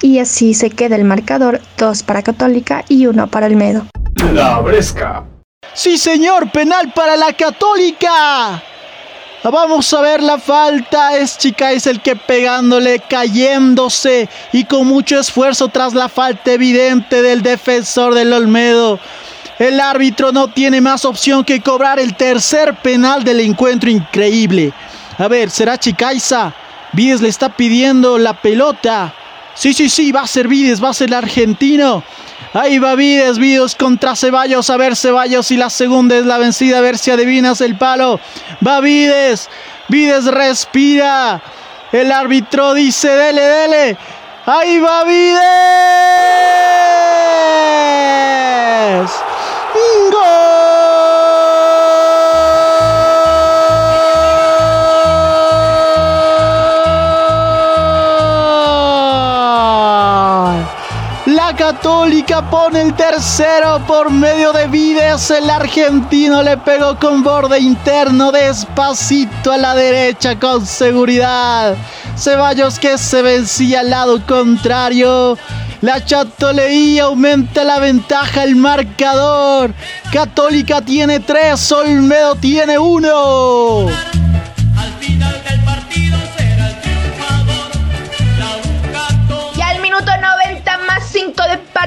y 0.00 0.20
así 0.20 0.54
se 0.54 0.70
queda 0.70 0.94
el 0.94 1.04
marcador, 1.04 1.60
dos 1.76 2.04
para 2.04 2.22
Católica 2.22 2.84
y 2.88 3.06
uno 3.06 3.26
para 3.26 3.46
Olmedo. 3.46 3.84
La 4.32 4.60
Bresca. 4.60 5.24
Sí, 5.72 5.98
señor, 5.98 6.50
penal 6.50 6.92
para 6.92 7.16
la 7.16 7.32
Católica. 7.32 8.62
Vamos 9.42 9.92
a 9.92 10.00
ver 10.00 10.22
la 10.22 10.38
falta. 10.38 11.16
Es 11.16 11.36
Chica 11.36 11.72
es 11.72 11.86
el 11.86 12.00
que 12.00 12.16
pegándole, 12.16 13.00
cayéndose 13.00 14.28
y 14.52 14.64
con 14.64 14.86
mucho 14.86 15.18
esfuerzo 15.18 15.68
tras 15.68 15.92
la 15.94 16.08
falta 16.08 16.52
evidente 16.52 17.22
del 17.22 17.42
defensor 17.42 18.14
del 18.14 18.32
Olmedo. 18.32 18.98
El 19.58 19.80
árbitro 19.80 20.32
no 20.32 20.48
tiene 20.48 20.80
más 20.80 21.04
opción 21.04 21.44
que 21.44 21.60
cobrar 21.60 22.00
el 22.00 22.16
tercer 22.16 22.74
penal 22.76 23.22
del 23.22 23.40
encuentro 23.40 23.90
increíble. 23.90 24.72
A 25.18 25.28
ver, 25.28 25.50
¿será 25.50 25.78
Chicaiza? 25.78 26.52
Vides 26.92 27.20
le 27.20 27.28
está 27.28 27.50
pidiendo 27.50 28.18
la 28.18 28.34
pelota. 28.34 29.14
Sí, 29.54 29.72
sí, 29.72 29.88
sí, 29.88 30.12
va 30.12 30.22
a 30.22 30.26
ser 30.26 30.48
Vides, 30.48 30.82
va 30.82 30.90
a 30.90 30.94
ser 30.94 31.08
el 31.08 31.14
argentino. 31.14 32.02
Ahí 32.52 32.78
va 32.78 32.94
Vides, 32.94 33.38
Vides 33.38 33.74
contra 33.74 34.14
Ceballos. 34.16 34.70
A 34.70 34.76
ver, 34.76 34.96
Ceballos 34.96 35.50
y 35.50 35.56
la 35.56 35.70
segunda 35.70 36.16
es 36.16 36.26
la 36.26 36.38
vencida. 36.38 36.78
A 36.78 36.80
ver 36.80 36.98
si 36.98 37.10
adivinas 37.10 37.60
el 37.60 37.76
palo. 37.76 38.20
Va 38.66 38.80
Vides. 38.80 39.48
Vides 39.88 40.26
respira. 40.26 41.40
El 41.92 42.10
árbitro 42.12 42.74
dice, 42.74 43.08
dele, 43.08 43.42
dele. 43.42 43.96
Ahí 44.46 44.78
va 44.78 45.04
Vides. 45.04 45.24
Católica 61.64 62.50
pone 62.50 62.82
el 62.82 62.92
tercero 62.92 63.80
por 63.86 64.10
medio 64.10 64.52
de 64.52 64.66
Vides. 64.66 65.30
El 65.30 65.48
argentino 65.48 66.42
le 66.42 66.58
pegó 66.58 66.98
con 66.98 67.22
borde 67.22 67.58
interno 67.58 68.30
despacito 68.30 69.50
a 69.50 69.56
la 69.56 69.74
derecha 69.74 70.38
con 70.38 70.66
seguridad. 70.66 71.74
Ceballos 72.18 72.78
que 72.78 72.98
se 72.98 73.22
vencía 73.22 73.80
al 73.80 73.88
lado 73.88 74.20
contrario. 74.26 75.38
La 75.80 76.04
chatoleía 76.04 77.04
aumenta 77.04 77.64
la 77.64 77.78
ventaja, 77.78 78.44
el 78.44 78.56
marcador. 78.56 79.72
Católica 80.12 80.82
tiene 80.82 81.20
tres, 81.20 81.72
Olmedo 81.72 82.34
tiene 82.34 82.78
uno. 82.78 83.86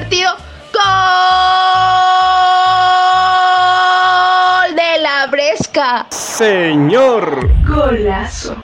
Partido, 0.08 0.30
gol 0.72 0.80
de 4.74 5.02
la 5.02 5.26
Bresca. 5.30 6.06
Señor. 6.10 7.50
Golazo. 7.66 8.56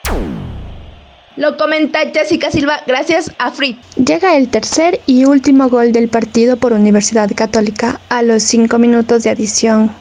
Lo 1.35 1.55
comenta 1.57 1.99
Jessica 2.11 2.49
Silva 2.49 2.81
gracias 2.87 3.31
a 3.37 3.51
Frit. 3.51 3.77
Llega 3.95 4.35
el 4.35 4.49
tercer 4.49 5.01
y 5.05 5.25
último 5.25 5.69
gol 5.69 5.91
del 5.91 6.07
partido 6.07 6.57
por 6.57 6.73
Universidad 6.73 7.29
Católica 7.35 7.99
a 8.09 8.23
los 8.23 8.41
5 8.41 8.79
minutos 8.79 9.21
de 9.23 9.29
adición 9.29 9.91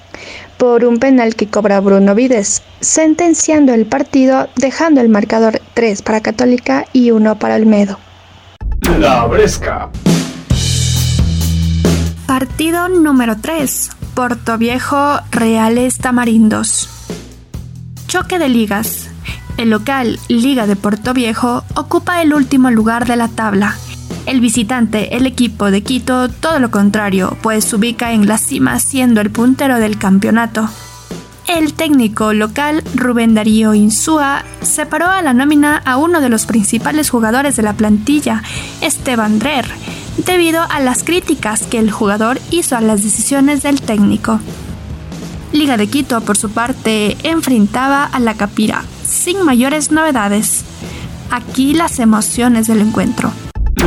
por 0.57 0.87
un 0.87 0.99
penal 0.99 1.35
que 1.35 1.49
cobra 1.49 1.81
Bruno 1.81 2.15
Vides, 2.15 2.63
sentenciando 2.81 3.75
el 3.75 3.85
partido 3.85 4.49
dejando 4.57 5.03
el 5.03 5.11
marcador 5.11 5.61
3 5.75 6.01
para 6.01 6.23
Católica 6.23 6.87
y 6.95 7.11
1 7.11 7.39
para 7.39 7.57
Olmedo. 7.57 7.99
La 8.99 9.27
Bresca. 9.27 9.91
Partido 12.27 12.89
número 12.89 13.37
3. 13.37 13.91
Porto 14.15 14.57
Viejo 14.57 15.21
Reales 15.31 15.99
Tamarindos. 15.99 16.89
Choque 18.09 18.39
de 18.39 18.49
ligas. 18.49 19.11
El 19.59 19.69
local 19.69 20.19
Liga 20.29 20.67
de 20.67 20.75
Porto 20.75 21.13
Viejo 21.13 21.65
ocupa 21.75 22.23
el 22.23 22.33
último 22.33 22.71
lugar 22.71 23.07
de 23.07 23.17
la 23.17 23.29
tabla. 23.29 23.77
El 24.25 24.41
visitante, 24.41 25.15
el 25.17 25.27
equipo 25.27 25.71
de 25.71 25.83
Quito, 25.83 26.31
todo 26.31 26.61
lo 26.61 26.71
contrario, 26.71 27.37
pues 27.43 27.67
se 27.67 27.77
ubica 27.77 28.13
en 28.13 28.27
la 28.27 28.39
cima 28.39 28.79
siendo 28.79 29.21
el 29.21 29.31
puntero 29.31 29.79
del 29.79 29.99
campeonato. 29.99 30.71
El 31.47 31.75
técnico 31.75 32.33
local 32.33 32.83
Rubén 32.95 33.35
Darío 33.35 33.75
Insúa 33.75 34.45
separó 34.63 35.11
a 35.11 35.21
la 35.21 35.35
nómina 35.35 35.77
a 35.85 35.99
uno 35.99 36.23
de 36.23 36.31
los 36.31 36.47
principales 36.47 37.11
jugadores 37.11 37.57
de 37.57 37.63
la 37.63 37.75
plantilla, 37.75 38.43
Esteban 38.81 39.39
Drer, 39.39 39.67
debido 40.17 40.63
a 40.63 40.81
las 40.81 41.05
críticas 41.05 41.63
que 41.63 41.79
el 41.79 41.91
jugador 41.91 42.41
hizo 42.51 42.77
a 42.77 42.81
las 42.81 43.03
decisiones 43.03 43.63
del 43.63 43.81
técnico. 43.81 44.41
Liga 45.53 45.77
de 45.77 45.87
Quito, 45.87 46.21
por 46.21 46.37
su 46.37 46.51
parte, 46.51 47.17
enfrentaba 47.23 48.05
a 48.05 48.19
la 48.19 48.35
Capira, 48.35 48.85
sin 49.05 49.43
mayores 49.45 49.91
novedades. 49.91 50.65
Aquí 51.31 51.75
las 51.75 51.99
emociones 51.99 52.67
del 52.67 52.81
encuentro. 52.81 53.31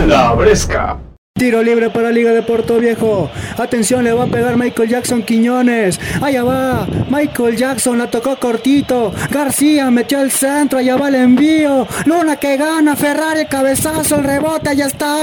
La 0.08 0.34
Bresca. 0.34 0.98
Tiro 1.38 1.62
libre 1.62 1.92
para 1.92 2.12
Liga 2.12 2.32
de 2.32 2.42
Puerto 2.42 2.80
Viejo. 2.80 3.30
Atención, 3.58 4.04
le 4.04 4.12
va 4.12 4.24
a 4.24 4.28
pegar 4.28 4.58
Michael 4.58 4.90
Jackson 4.90 5.22
Quiñones. 5.22 6.00
Allá 6.20 6.44
va. 6.44 6.88
Michael 7.10 7.56
Jackson 7.56 8.00
la 8.00 8.08
tocó 8.08 8.38
cortito. 8.38 9.14
García 9.30 9.92
metió 9.92 10.20
el 10.20 10.32
centro. 10.32 10.80
Allá 10.80 10.98
va 10.98 11.10
el 11.10 11.16
envío. 11.16 11.88
Luna 12.06 12.38
que 12.38 12.58
gana. 12.58 12.96
Ferrari 12.96 13.46
cabezazo. 13.46 14.16
El 14.16 14.24
rebote. 14.24 14.76
Ya 14.76 14.88
está. 14.88 15.16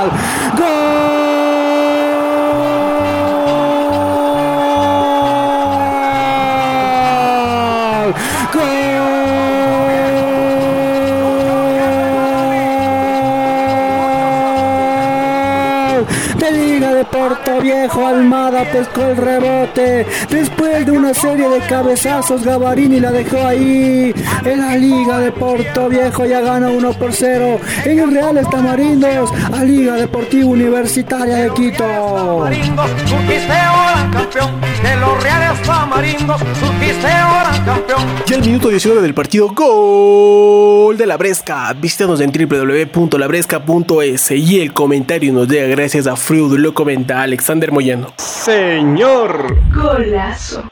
Gol. 0.00 0.10
Gol. 0.58 1.23
Viejo. 17.64 18.06
Almada 18.06 18.62
pescó 18.70 19.06
el 19.06 19.16
rebote. 19.16 20.06
Después 20.28 20.84
de 20.84 20.92
una 20.92 21.14
serie 21.14 21.48
de 21.48 21.60
cabezazos, 21.60 22.44
Gavarini 22.44 23.00
la 23.00 23.10
dejó 23.10 23.46
ahí. 23.46 24.14
En 24.44 24.60
la 24.60 24.76
Liga 24.76 25.18
de 25.18 25.32
Puerto 25.32 25.88
Viejo 25.88 26.26
ya 26.26 26.42
gana 26.42 26.68
1 26.68 26.92
por 26.92 27.12
0. 27.12 27.58
En 27.86 27.98
el 27.98 28.12
Real 28.12 28.38
Tamarindos 28.50 29.30
a 29.52 29.64
Liga 29.64 29.94
Deportiva 29.94 30.46
Universitaria 30.46 31.36
de 31.36 31.54
Quito. 31.54 32.44
Y 38.26 38.34
el 38.34 38.40
minuto 38.42 38.68
19 38.68 39.02
del 39.02 39.14
partido, 39.14 39.48
gol 39.54 40.96
de 40.96 41.06
la 41.06 41.16
Bresca. 41.16 41.72
Visítanos 41.72 42.20
en 42.20 42.30
www.labresca.es 42.30 44.30
y 44.32 44.60
el 44.60 44.72
comentario 44.72 45.32
nos 45.32 45.48
llega 45.48 45.66
gracias 45.68 46.06
a 46.06 46.16
Freud, 46.16 46.58
lo 46.58 46.74
comenta 46.74 47.26
Alexander 47.54 47.70
Moyano. 47.72 48.12
Señor. 48.16 49.46
Golazo. 49.72 50.64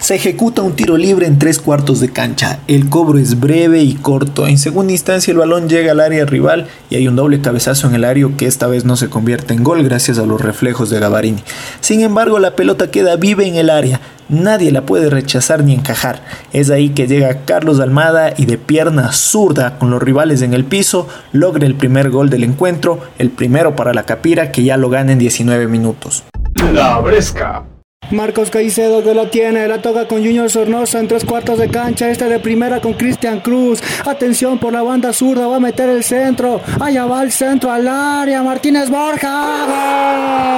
Se 0.00 0.14
ejecuta 0.14 0.62
un 0.62 0.74
tiro 0.74 0.96
libre 0.96 1.26
en 1.26 1.38
tres 1.38 1.58
cuartos 1.58 1.98
de 1.98 2.10
cancha. 2.10 2.60
El 2.68 2.88
cobro 2.88 3.18
es 3.18 3.40
breve 3.40 3.82
y 3.82 3.94
corto. 3.94 4.46
En 4.46 4.56
segunda 4.56 4.92
instancia 4.92 5.32
el 5.32 5.38
balón 5.38 5.68
llega 5.68 5.90
al 5.90 6.00
área 6.00 6.24
rival 6.24 6.68
y 6.88 6.94
hay 6.94 7.08
un 7.08 7.16
doble 7.16 7.40
cabezazo 7.40 7.88
en 7.88 7.94
el 7.96 8.04
área 8.04 8.28
que 8.36 8.46
esta 8.46 8.68
vez 8.68 8.84
no 8.84 8.96
se 8.96 9.10
convierte 9.10 9.54
en 9.54 9.64
gol 9.64 9.82
gracias 9.82 10.18
a 10.18 10.24
los 10.24 10.40
reflejos 10.40 10.88
de 10.88 11.00
Gavarini. 11.00 11.42
Sin 11.80 12.00
embargo 12.00 12.38
la 12.38 12.54
pelota 12.54 12.90
queda 12.90 13.16
viva 13.16 13.42
en 13.42 13.56
el 13.56 13.70
área. 13.70 14.00
Nadie 14.28 14.70
la 14.70 14.82
puede 14.82 15.10
rechazar 15.10 15.64
ni 15.64 15.74
encajar. 15.74 16.22
Es 16.52 16.70
ahí 16.70 16.90
que 16.90 17.06
llega 17.06 17.44
Carlos 17.44 17.80
Almada 17.80 18.34
y 18.36 18.46
de 18.46 18.56
pierna 18.56 19.12
zurda 19.12 19.78
con 19.78 19.90
los 19.90 20.02
rivales 20.02 20.42
en 20.42 20.54
el 20.54 20.64
piso 20.64 21.08
logra 21.32 21.66
el 21.66 21.74
primer 21.74 22.10
gol 22.10 22.30
del 22.30 22.44
encuentro, 22.44 23.00
el 23.18 23.30
primero 23.30 23.74
para 23.74 23.92
la 23.94 24.04
Capira 24.04 24.52
que 24.52 24.62
ya 24.62 24.76
lo 24.76 24.90
gana 24.90 25.12
en 25.12 25.18
19 25.18 25.66
minutos. 25.66 26.24
La 26.72 26.98
Bresca. 27.00 27.64
Marcos 28.10 28.50
Caicedo 28.50 29.02
que 29.02 29.12
lo 29.12 29.28
tiene, 29.28 29.68
la 29.68 29.82
toca 29.82 30.08
con 30.08 30.24
Junior 30.24 30.50
Sornosa 30.50 30.98
en 30.98 31.08
tres 31.08 31.24
cuartos 31.24 31.58
de 31.58 31.68
cancha, 31.68 32.10
este 32.10 32.28
de 32.28 32.38
primera 32.38 32.80
con 32.80 32.94
Cristian 32.94 33.40
Cruz. 33.40 33.82
Atención 34.06 34.58
por 34.58 34.72
la 34.72 34.82
banda 34.82 35.12
zurda, 35.12 35.46
va 35.46 35.56
a 35.56 35.60
meter 35.60 35.90
el 35.90 36.02
centro. 36.02 36.60
Allá 36.80 37.04
va 37.04 37.22
el 37.22 37.32
centro 37.32 37.70
al 37.70 37.86
área, 37.86 38.42
Martínez 38.42 38.88
Borja. 38.88 39.66
¡Gol! 39.66 40.48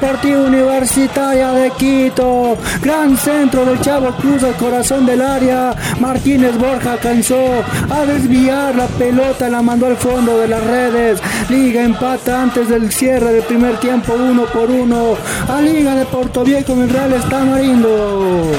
Deportiva 0.00 0.40
Universitaria 0.40 1.52
de 1.52 1.70
Quito. 1.72 2.56
Gran 2.80 3.18
centro 3.18 3.66
del 3.66 3.82
Chavo 3.82 4.12
Cruz 4.16 4.42
al 4.42 4.54
corazón 4.54 5.04
del 5.04 5.20
área. 5.20 5.74
Martínez 6.00 6.56
Borja 6.56 6.92
alcanzó 6.92 7.62
a 7.90 8.06
desviar 8.06 8.74
la 8.74 8.86
pelota, 8.86 9.50
la 9.50 9.60
mandó 9.60 9.86
al 9.86 9.98
fondo 9.98 10.38
de 10.38 10.48
las 10.48 10.64
redes. 10.64 11.20
Liga 11.50 11.82
empata 11.82 12.40
antes 12.40 12.70
del 12.70 12.90
cierre 12.90 13.30
del 13.30 13.42
primer 13.42 13.76
tiempo, 13.76 14.14
uno 14.14 14.46
por 14.46 14.70
uno. 14.70 15.16
A 15.48 15.60
Liga 15.60 15.94
de 15.94 16.06
Porto 16.06 16.44
Viejo 16.44 16.74
Real 16.74 17.12
está 17.12 17.44
Marindo. 17.44 18.52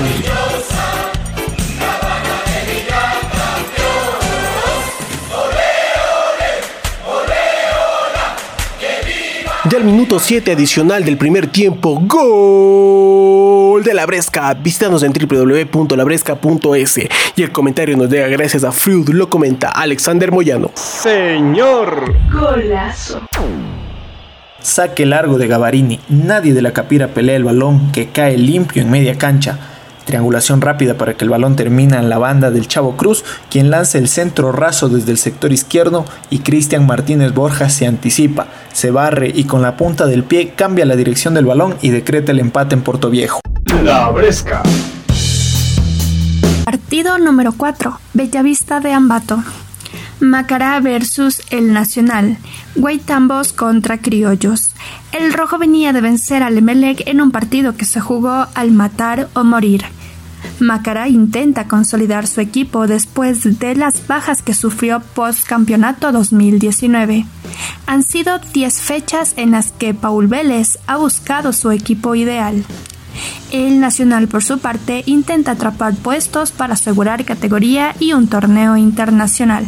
Minuto 9.83 10.19
7 10.19 10.51
adicional 10.51 11.03
del 11.03 11.17
primer 11.17 11.47
tiempo, 11.47 11.99
gol 12.05 13.83
de 13.83 13.93
la 13.95 14.05
Bresca. 14.05 14.53
Visítanos 14.53 15.01
en 15.01 15.11
www.labresca.es 15.11 16.99
y 17.35 17.41
el 17.41 17.51
comentario 17.51 17.97
nos 17.97 18.09
llega 18.09 18.27
gracias 18.27 18.63
a 18.63 18.71
Freud, 18.71 19.09
lo 19.09 19.29
comenta 19.29 19.69
Alexander 19.69 20.31
Moyano. 20.31 20.69
Señor. 20.75 22.13
Golazo. 22.31 23.21
Saque 24.61 25.07
largo 25.07 25.39
de 25.39 25.47
Gavarini. 25.47 25.99
Nadie 26.09 26.53
de 26.53 26.61
la 26.61 26.73
Capira 26.73 27.07
pelea 27.07 27.35
el 27.35 27.43
balón 27.43 27.91
que 27.91 28.09
cae 28.09 28.37
limpio 28.37 28.83
en 28.83 28.91
media 28.91 29.17
cancha. 29.17 29.57
Triangulación 30.11 30.59
rápida 30.59 30.95
para 30.95 31.13
que 31.13 31.23
el 31.23 31.29
balón 31.29 31.55
termina 31.55 31.97
en 31.97 32.09
la 32.09 32.17
banda 32.17 32.51
del 32.51 32.67
Chavo 32.67 32.97
Cruz, 32.97 33.23
quien 33.49 33.71
lanza 33.71 33.97
el 33.97 34.09
centro 34.09 34.51
raso 34.51 34.89
desde 34.89 35.13
el 35.13 35.17
sector 35.17 35.53
izquierdo 35.53 36.03
y 36.29 36.39
Cristian 36.39 36.85
Martínez 36.85 37.33
Borja 37.33 37.69
se 37.69 37.87
anticipa, 37.87 38.47
se 38.73 38.91
barre 38.91 39.31
y 39.33 39.45
con 39.45 39.61
la 39.61 39.77
punta 39.77 40.07
del 40.07 40.25
pie 40.25 40.49
cambia 40.53 40.85
la 40.85 40.97
dirección 40.97 41.33
del 41.33 41.45
balón 41.45 41.77
y 41.81 41.91
decreta 41.91 42.33
el 42.33 42.41
empate 42.41 42.75
en 42.75 42.81
Puerto 42.81 43.09
Viejo. 43.09 43.39
La 43.85 44.09
Bresca. 44.09 44.61
Partido 46.65 47.17
número 47.17 47.53
4. 47.55 47.97
Bellavista 48.13 48.81
de 48.81 48.91
Ambato. 48.91 49.41
Macará 50.19 50.77
versus 50.81 51.41
El 51.51 51.71
Nacional. 51.71 52.37
Guaitambos 52.75 53.53
contra 53.53 53.99
Criollos. 53.99 54.71
El 55.13 55.31
rojo 55.31 55.57
venía 55.57 55.93
de 55.93 56.01
vencer 56.01 56.43
al 56.43 56.57
Emelec 56.57 57.07
en 57.07 57.21
un 57.21 57.31
partido 57.31 57.77
que 57.77 57.85
se 57.85 58.01
jugó 58.01 58.47
al 58.53 58.71
matar 58.71 59.29
o 59.35 59.45
morir. 59.45 59.85
Macará 60.61 61.07
intenta 61.07 61.67
consolidar 61.67 62.27
su 62.27 62.39
equipo 62.39 62.85
después 62.85 63.59
de 63.59 63.75
las 63.75 64.05
bajas 64.05 64.43
que 64.43 64.53
sufrió 64.53 64.99
post 64.99 65.47
campeonato 65.47 66.11
2019. 66.11 67.25
Han 67.87 68.03
sido 68.03 68.37
10 68.37 68.79
fechas 68.79 69.33
en 69.37 69.51
las 69.51 69.71
que 69.71 69.95
Paul 69.95 70.27
Vélez 70.27 70.77
ha 70.85 70.97
buscado 70.97 71.51
su 71.51 71.71
equipo 71.71 72.13
ideal. 72.13 72.63
El 73.51 73.79
Nacional, 73.79 74.27
por 74.27 74.43
su 74.43 74.59
parte, 74.59 75.01
intenta 75.07 75.53
atrapar 75.53 75.95
puestos 75.95 76.51
para 76.51 76.75
asegurar 76.75 77.25
categoría 77.25 77.95
y 77.99 78.13
un 78.13 78.27
torneo 78.27 78.77
internacional. 78.77 79.65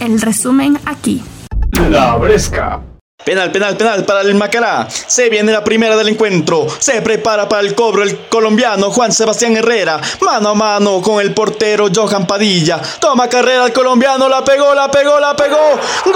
El 0.00 0.20
resumen 0.20 0.78
aquí. 0.84 1.22
La 1.88 2.16
Bresca. 2.16 2.89
Penal, 3.24 3.52
penal, 3.52 3.76
penal 3.76 4.04
para 4.04 4.22
el 4.22 4.34
Macará. 4.34 4.88
Se 4.90 5.28
viene 5.28 5.52
la 5.52 5.62
primera 5.62 5.96
del 5.96 6.08
encuentro. 6.08 6.66
Se 6.78 7.02
prepara 7.02 7.48
para 7.48 7.62
el 7.62 7.74
cobro 7.74 8.02
el 8.02 8.26
colombiano 8.28 8.90
Juan 8.90 9.12
Sebastián 9.12 9.56
Herrera. 9.56 10.00
Mano 10.20 10.48
a 10.50 10.54
mano 10.54 11.02
con 11.02 11.20
el 11.20 11.34
portero 11.34 11.88
Johan 11.94 12.26
Padilla. 12.26 12.80
Toma 12.98 13.28
carrera 13.28 13.66
el 13.66 13.72
colombiano. 13.72 14.28
La 14.28 14.42
pegó, 14.42 14.74
la 14.74 14.90
pegó, 14.90 15.20
la 15.20 15.36
pegó. 15.36 15.78
¡Gol! 16.06 16.14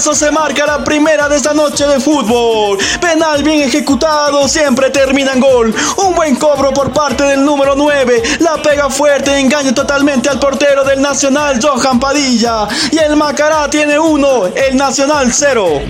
se 0.00 0.30
marca 0.30 0.64
la 0.64 0.82
primera 0.82 1.28
de 1.28 1.36
esta 1.36 1.52
noche 1.52 1.86
de 1.86 2.00
fútbol. 2.00 2.78
Penal 3.00 3.42
bien 3.42 3.60
ejecutado, 3.60 4.48
siempre 4.48 4.88
termina 4.88 5.34
en 5.34 5.40
gol. 5.40 5.74
Un 5.98 6.14
buen 6.14 6.36
cobro 6.36 6.72
por 6.72 6.90
parte 6.90 7.24
del 7.24 7.44
número 7.44 7.74
9. 7.76 8.22
La 8.40 8.62
pega 8.62 8.88
fuerte, 8.88 9.38
engaña 9.38 9.74
totalmente 9.74 10.30
al 10.30 10.38
portero 10.38 10.84
del 10.84 11.02
Nacional, 11.02 11.60
Johan 11.62 12.00
Padilla. 12.00 12.66
Y 12.90 12.96
el 12.96 13.14
Macará 13.14 13.68
tiene 13.68 13.98
uno, 13.98 14.46
el 14.46 14.74
Nacional 14.74 15.30
0. 15.32 15.82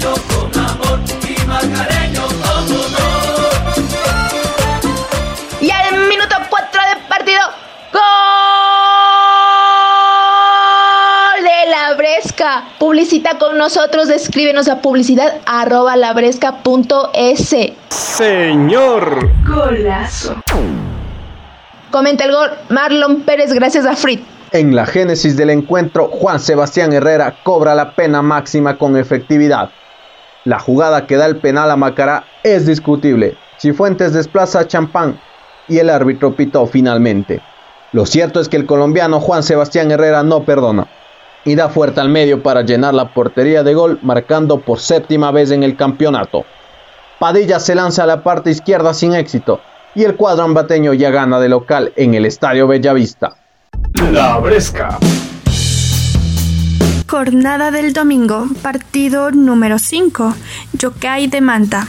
Con 13.39 13.59
nosotros, 13.59 14.09
escríbenos 14.11 14.67
a 14.69 14.81
publicidad 14.81 15.41
arroba 15.47 15.97
labresca.es. 15.97 17.57
Señor. 17.89 19.31
Golazo. 19.47 20.35
Comenta 21.93 22.25
el 22.25 22.33
gol 22.33 22.51
Marlon 22.71 23.21
Pérez 23.21 23.53
gracias 23.53 23.87
a 23.87 23.95
Frit. 23.95 24.25
En 24.51 24.75
la 24.75 24.85
génesis 24.85 25.37
del 25.37 25.51
encuentro, 25.51 26.09
Juan 26.09 26.41
Sebastián 26.41 26.93
Herrera 26.93 27.37
cobra 27.45 27.77
la 27.77 27.95
pena 27.95 28.21
máxima 28.21 28.77
con 28.77 28.97
efectividad. 28.97 29.71
La 30.45 30.59
jugada 30.59 31.07
que 31.07 31.17
da 31.17 31.27
el 31.27 31.37
penal 31.37 31.71
a 31.71 31.77
Macará 31.77 32.25
es 32.43 32.67
discutible. 32.67 33.37
Cifuentes 33.61 34.13
desplaza 34.13 34.61
a 34.61 34.67
Champán 34.67 35.21
y 35.69 35.79
el 35.79 35.89
árbitro 35.89 36.35
pitó 36.35 36.67
finalmente. 36.67 37.41
Lo 37.93 38.07
cierto 38.07 38.41
es 38.41 38.49
que 38.49 38.57
el 38.57 38.67
colombiano 38.67 39.21
Juan 39.21 39.45
Sebastián 39.45 39.91
Herrera 39.93 40.25
no 40.25 40.43
perdona 40.45 40.89
y 41.45 41.55
da 41.55 41.69
fuerte 41.69 42.01
al 42.01 42.09
medio 42.09 42.43
para 42.43 42.63
llenar 42.63 42.95
la 42.95 43.13
portería 43.13 43.63
de 43.63 43.75
gol, 43.75 43.99
marcando 44.03 44.61
por 44.61 44.81
séptima 44.81 45.31
vez 45.31 45.51
en 45.51 45.63
el 45.63 45.77
campeonato. 45.77 46.45
Padilla 47.19 47.61
se 47.61 47.75
lanza 47.75 48.05
a 48.05 48.07
la 48.07 48.23
parte 48.23 48.51
izquierda 48.51 48.95
sin 48.95 49.15
éxito 49.15 49.61
y 49.95 50.05
el 50.05 50.17
cuadro 50.17 50.45
ambateño 50.45 50.95
ya 50.95 51.11
gana 51.11 51.41
de 51.41 51.49
local 51.49 51.93
en 51.97 52.15
el 52.15 52.27
Estadio 52.27 52.67
Bellavista. 52.67 53.37
La 54.13 54.39
Bresca. 54.39 54.99
Jornada 57.09 57.73
del 57.73 57.93
domingo, 57.93 58.47
partido 58.63 59.33
número 59.33 59.79
5, 59.79 60.33
Yokai 60.75 61.27
de 61.27 61.41
Manta. 61.41 61.89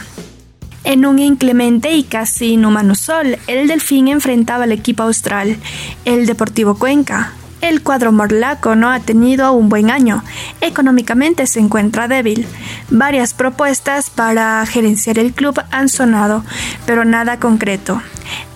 En 0.84 1.06
un 1.06 1.20
inclemente 1.20 1.92
y 1.92 2.02
casi 2.02 2.54
inhumano 2.54 2.96
sol, 2.96 3.38
el 3.46 3.68
Delfín 3.68 4.08
enfrentaba 4.08 4.64
al 4.64 4.72
equipo 4.72 5.04
austral, 5.04 5.56
el 6.04 6.26
Deportivo 6.26 6.76
Cuenca. 6.76 7.32
El 7.62 7.80
cuadro 7.82 8.10
morlaco 8.10 8.74
no 8.74 8.90
ha 8.90 8.98
tenido 8.98 9.52
un 9.52 9.68
buen 9.68 9.90
año. 9.90 10.24
Económicamente 10.60 11.46
se 11.46 11.60
encuentra 11.60 12.08
débil. 12.08 12.46
Varias 12.90 13.34
propuestas 13.34 14.10
para 14.10 14.66
gerenciar 14.66 15.20
el 15.20 15.32
club 15.32 15.62
han 15.70 15.88
sonado, 15.88 16.44
pero 16.86 17.04
nada 17.04 17.38
concreto. 17.38 18.02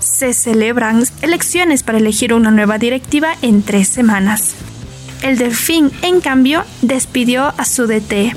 Se 0.01 0.35
celebran 0.35 1.05
elecciones 1.23 1.85
para 1.85 1.99
elegir 1.99 2.35
una 2.35 2.51
nueva 2.51 2.79
directiva 2.79 3.29
en 3.43 3.63
tres 3.63 3.89
semanas. 3.89 4.57
El 5.23 5.39
Delfín, 5.39 5.93
en 6.03 6.21
cambio, 6.21 6.65
despidió 6.83 7.55
a 7.57 7.65
su 7.65 7.87
DT 7.87 8.35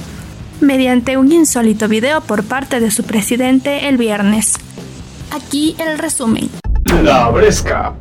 mediante 0.62 1.17
un 1.17 1.32
insólito 1.32 1.88
video 1.88 2.21
por 2.21 2.43
parte 2.43 2.79
de 2.79 2.91
su 2.91 3.03
presidente 3.03 3.88
el 3.89 3.97
viernes. 3.97 4.53
Aquí 5.32 5.75
el 5.79 5.97
resumen. 5.97 6.49
La 7.01 7.29
Bresca. 7.29 7.95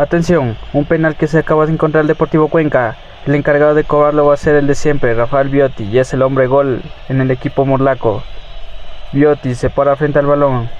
Atención, 0.00 0.56
un 0.72 0.86
penal 0.86 1.14
que 1.14 1.26
se 1.26 1.38
acaba 1.38 1.66
de 1.66 1.74
encontrar 1.74 2.00
el 2.00 2.08
Deportivo 2.08 2.48
Cuenca. 2.48 2.96
El 3.26 3.34
encargado 3.34 3.74
de 3.74 3.84
cobrarlo 3.84 4.24
va 4.24 4.32
a 4.32 4.38
ser 4.38 4.54
el 4.54 4.66
de 4.66 4.74
siempre, 4.74 5.12
Rafael 5.12 5.50
Biotti, 5.50 5.84
y 5.84 5.98
es 5.98 6.14
el 6.14 6.22
hombre 6.22 6.46
gol 6.46 6.80
en 7.10 7.20
el 7.20 7.30
equipo 7.30 7.66
morlaco. 7.66 8.22
Biotti 9.12 9.54
se 9.54 9.68
para 9.68 9.96
frente 9.96 10.18
al 10.18 10.24
balón. 10.24 10.70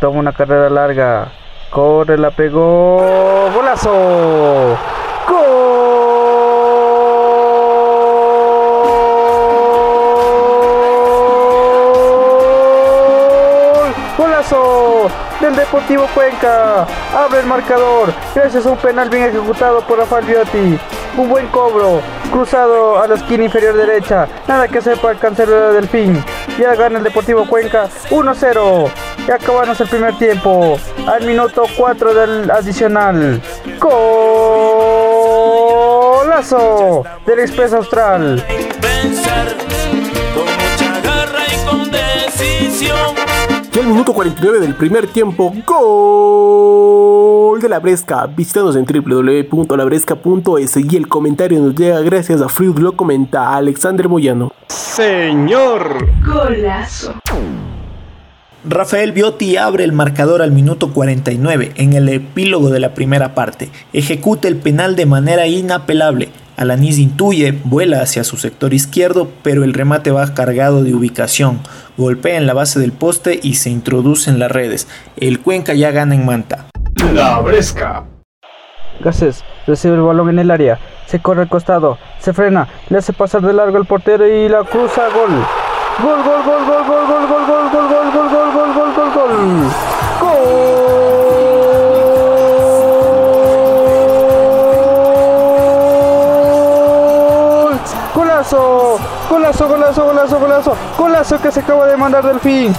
Toma 0.00 0.18
una 0.18 0.32
carrera 0.32 0.70
larga. 0.70 1.28
Corre, 1.68 2.16
la 2.16 2.30
pegó. 2.30 3.50
¡Golazo! 3.54 4.78
¡Gol! 5.28 5.69
Del 14.50 15.54
Deportivo 15.54 16.08
Cuenca. 16.12 16.84
Abre 17.16 17.38
el 17.38 17.46
marcador. 17.46 18.12
Gracias 18.34 18.66
a 18.66 18.70
un 18.70 18.78
penal 18.78 19.08
bien 19.08 19.22
ejecutado 19.22 19.80
por 19.82 19.98
Rafael 19.98 20.24
Biotti. 20.24 20.76
Un 21.16 21.28
buen 21.28 21.46
cobro. 21.48 22.00
Cruzado 22.32 23.00
a 23.00 23.06
la 23.06 23.14
esquina 23.14 23.44
inferior 23.44 23.76
derecha. 23.76 24.26
Nada 24.48 24.66
que 24.66 24.78
hacer 24.78 24.98
para 24.98 25.14
alcanzar 25.14 25.48
el 25.48 25.74
delfín. 25.74 26.24
Ya 26.58 26.74
gana 26.74 26.98
el 26.98 27.04
Deportivo 27.04 27.46
Cuenca 27.46 27.88
1-0. 28.10 28.90
Y 29.28 29.30
acabamos 29.30 29.80
el 29.80 29.86
primer 29.86 30.18
tiempo. 30.18 30.80
Al 31.06 31.24
minuto 31.24 31.62
4 31.76 32.12
del 32.12 32.50
adicional. 32.50 33.40
Golazo 33.78 33.94
del 37.24 37.38
Express 37.38 37.72
Austral. 37.72 38.44
Al 43.80 43.86
minuto 43.86 44.12
49 44.12 44.60
del 44.60 44.74
primer 44.74 45.06
tiempo, 45.06 45.54
gol 45.66 47.58
de 47.62 47.68
la 47.70 47.78
Bresca. 47.78 48.26
Visítanos 48.26 48.76
en 48.76 48.84
www.labresca.es 48.84 50.76
y 50.76 50.96
el 50.96 51.08
comentario 51.08 51.58
nos 51.60 51.74
llega 51.74 51.98
gracias 52.02 52.42
a 52.42 52.50
Fruit 52.50 52.78
lo 52.78 52.94
comenta 52.94 53.56
Alexander 53.56 54.06
Moyano. 54.06 54.52
Señor. 54.68 56.10
Golazo. 56.22 57.14
Rafael 58.68 59.12
Biotti 59.12 59.56
abre 59.56 59.84
el 59.84 59.92
marcador 59.92 60.42
al 60.42 60.52
minuto 60.52 60.92
49 60.92 61.72
en 61.76 61.94
el 61.94 62.10
epílogo 62.10 62.68
de 62.68 62.80
la 62.80 62.92
primera 62.92 63.34
parte. 63.34 63.70
Ejecuta 63.94 64.46
el 64.46 64.56
penal 64.56 64.94
de 64.94 65.06
manera 65.06 65.46
inapelable. 65.46 66.28
Alanis 66.60 66.98
intuye, 66.98 67.58
vuela 67.64 68.02
hacia 68.02 68.22
su 68.22 68.36
sector 68.36 68.74
izquierdo, 68.74 69.30
pero 69.42 69.64
el 69.64 69.72
remate 69.72 70.10
va 70.10 70.34
cargado 70.34 70.84
de 70.84 70.94
ubicación. 70.94 71.60
Golpea 71.96 72.36
en 72.36 72.46
la 72.46 72.52
base 72.52 72.78
del 72.78 72.92
poste 72.92 73.40
y 73.42 73.54
se 73.54 73.70
introduce 73.70 74.28
en 74.28 74.38
las 74.38 74.52
redes. 74.52 74.86
El 75.16 75.40
Cuenca 75.40 75.72
ya 75.72 75.90
gana 75.90 76.14
en 76.14 76.26
Manta. 76.26 76.66
La 77.14 77.40
Bresca. 77.40 78.04
Garcés 79.00 79.42
recibe 79.66 79.94
el 79.94 80.02
balón 80.02 80.28
en 80.28 80.38
el 80.38 80.50
área, 80.50 80.78
se 81.06 81.20
corre 81.20 81.40
al 81.40 81.48
costado, 81.48 81.96
se 82.18 82.34
frena, 82.34 82.68
le 82.90 82.98
hace 82.98 83.14
pasar 83.14 83.40
de 83.40 83.54
largo 83.54 83.78
al 83.78 83.86
portero 83.86 84.28
y 84.28 84.46
la 84.46 84.62
cruza, 84.64 85.04
gol, 85.14 85.30
gol, 86.02 86.22
gol, 86.22 86.42
gol, 86.44 86.66
gol, 86.66 86.84
gol, 86.86 87.06
gol, 87.06 87.26
gol, 87.26 87.46
gol, 87.46 87.70
gol, 87.72 87.88
gol, 87.88 87.99
Golazo, 98.40 98.98
golazo, 99.28 99.68
golazo, 99.68 100.04
golazo, 100.06 100.40
golazo, 100.40 100.74
golazo 100.96 101.38
que 101.42 101.52
se 101.52 101.60
acaba 101.60 101.86
de 101.86 101.98
mandar 101.98 102.24
del 102.24 102.40
fin. 102.40 102.74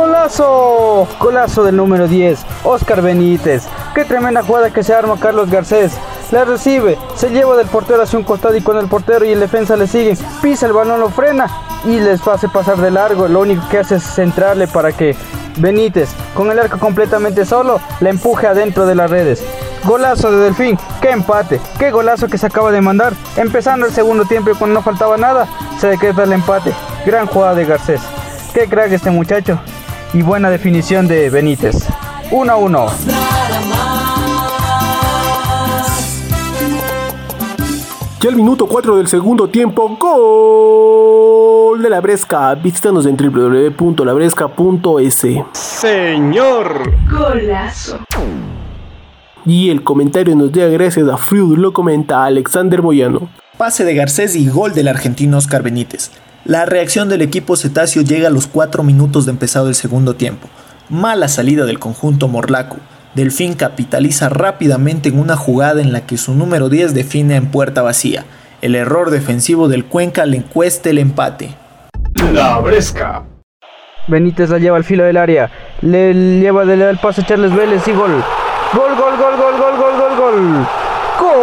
Golazo, 0.00 1.06
golazo 1.20 1.62
del 1.62 1.76
número 1.76 2.08
10, 2.08 2.44
Oscar 2.64 3.00
Benítez. 3.00 3.68
Qué 3.94 4.04
tremenda 4.04 4.42
jugada 4.42 4.70
que 4.70 4.82
se 4.82 4.92
arma 4.92 5.20
Carlos 5.20 5.48
Garcés. 5.48 5.92
La 6.32 6.44
recibe, 6.44 6.98
se 7.14 7.30
lleva 7.30 7.56
del 7.56 7.68
portero 7.68 8.02
hacia 8.02 8.18
un 8.18 8.24
costado 8.24 8.56
y 8.56 8.60
con 8.60 8.76
el 8.76 8.88
portero 8.88 9.24
y 9.24 9.30
el 9.30 9.38
defensa 9.38 9.76
le 9.76 9.86
siguen. 9.86 10.18
Pisa 10.42 10.66
el 10.66 10.72
balón, 10.72 10.98
lo 10.98 11.10
frena 11.10 11.46
y 11.84 12.00
les 12.00 12.26
hace 12.26 12.48
pasar 12.48 12.78
de 12.78 12.90
largo. 12.90 13.28
Lo 13.28 13.38
único 13.38 13.68
que 13.68 13.78
hace 13.78 13.94
es 13.96 14.02
centrarle 14.02 14.66
para 14.66 14.90
que 14.90 15.14
Benítez, 15.58 16.08
con 16.34 16.50
el 16.50 16.58
arco 16.58 16.78
completamente 16.78 17.44
solo, 17.44 17.80
le 18.00 18.10
empuje 18.10 18.48
adentro 18.48 18.84
de 18.84 18.96
las 18.96 19.10
redes. 19.10 19.44
Golazo 19.84 20.30
de 20.30 20.44
Delfín, 20.44 20.78
qué 21.00 21.10
empate, 21.10 21.60
qué 21.78 21.90
golazo 21.90 22.28
que 22.28 22.38
se 22.38 22.46
acaba 22.46 22.70
de 22.70 22.80
mandar. 22.80 23.14
Empezando 23.36 23.86
el 23.86 23.92
segundo 23.92 24.24
tiempo 24.24 24.50
y 24.50 24.54
cuando 24.54 24.74
no 24.74 24.82
faltaba 24.82 25.16
nada, 25.16 25.48
se 25.78 25.88
decreta 25.88 26.22
el 26.22 26.32
empate. 26.32 26.72
Gran 27.04 27.26
jugada 27.26 27.54
de 27.54 27.64
Garcés. 27.64 28.00
Qué 28.54 28.68
crack 28.68 28.92
este 28.92 29.10
muchacho. 29.10 29.60
Y 30.12 30.22
buena 30.22 30.50
definición 30.50 31.08
de 31.08 31.30
Benítez. 31.30 31.88
1 32.30 32.52
a 32.52 32.56
1. 32.56 32.86
Y 38.22 38.28
al 38.28 38.36
minuto 38.36 38.68
4 38.68 38.98
del 38.98 39.08
segundo 39.08 39.48
tiempo, 39.48 39.96
gol 39.98 41.82
de 41.82 41.90
la 41.90 42.00
Bresca. 42.00 42.54
Visítanos 42.54 43.04
en 43.06 43.16
www.labresca.es. 43.16 45.26
Señor. 45.52 46.92
Golazo. 47.10 47.98
Y 49.44 49.70
el 49.70 49.82
comentario 49.82 50.36
nos 50.36 50.52
llega 50.52 50.68
gracias 50.68 51.08
a 51.08 51.16
Fruit 51.16 51.58
lo 51.58 51.72
comenta 51.72 52.24
Alexander 52.24 52.80
Moyano. 52.80 53.28
Pase 53.58 53.84
de 53.84 53.94
Garcés 53.94 54.36
y 54.36 54.48
gol 54.48 54.72
del 54.72 54.86
argentino 54.86 55.36
Oscar 55.36 55.62
Benítez. 55.62 56.10
La 56.44 56.64
reacción 56.64 57.08
del 57.08 57.22
equipo 57.22 57.56
cetáceo 57.56 58.02
llega 58.02 58.28
a 58.28 58.30
los 58.30 58.46
4 58.46 58.82
minutos 58.84 59.26
de 59.26 59.32
empezado 59.32 59.68
el 59.68 59.74
segundo 59.74 60.14
tiempo. 60.14 60.48
Mala 60.88 61.26
salida 61.26 61.64
del 61.64 61.80
conjunto 61.80 62.28
morlaco. 62.28 62.76
Delfín 63.14 63.54
capitaliza 63.54 64.28
rápidamente 64.28 65.08
en 65.08 65.18
una 65.18 65.36
jugada 65.36 65.80
en 65.82 65.92
la 65.92 66.06
que 66.06 66.16
su 66.16 66.34
número 66.34 66.68
10 66.68 66.94
define 66.94 67.36
en 67.36 67.46
puerta 67.46 67.82
vacía. 67.82 68.24
El 68.60 68.76
error 68.76 69.10
defensivo 69.10 69.68
del 69.68 69.84
Cuenca 69.84 70.24
le 70.24 70.42
cuesta 70.42 70.90
el 70.90 70.98
empate. 70.98 71.54
La 72.32 72.58
Bresca. 72.60 73.24
Benítez 74.06 74.50
la 74.50 74.58
lleva 74.58 74.76
al 74.76 74.84
filo 74.84 75.04
del 75.04 75.16
área. 75.16 75.50
Le 75.80 76.14
lleva 76.40 76.64
de 76.64 76.74
el 76.74 76.98
pase 76.98 77.22
a 77.22 77.26
Charles 77.26 77.54
Vélez 77.54 77.86
y 77.88 77.92
gol. 77.92 78.22
Gol, 78.74 78.96
gol, 78.96 79.16
gol, 79.18 79.36
gol, 79.36 79.56
gol, 79.58 79.76
gol, 79.76 79.96
gol, 79.98 80.16
gol. 80.16 80.66
Gol. 81.20 81.42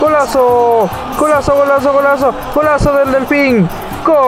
Golazo. 0.00 0.88
Golazo, 1.18 1.54
golazo, 1.54 1.92
golazo. 1.92 2.34
Golazo 2.54 2.92
del 2.92 3.12
Delfín. 3.12 3.68
Gol. 4.04 4.22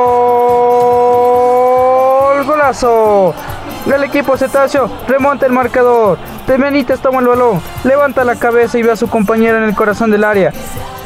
Golazo. 2.46 3.34
El 3.86 4.02
equipo 4.04 4.36
cetáceo 4.38 4.90
remonta 5.06 5.44
el 5.44 5.52
marcador. 5.52 6.16
Benítez 6.46 7.00
toma 7.00 7.20
el 7.20 7.26
balón, 7.26 7.60
levanta 7.84 8.24
la 8.24 8.36
cabeza 8.36 8.78
y 8.78 8.82
ve 8.82 8.92
a 8.92 8.96
su 8.96 9.08
compañero 9.08 9.58
en 9.58 9.64
el 9.64 9.74
corazón 9.74 10.10
del 10.10 10.24
área. 10.24 10.52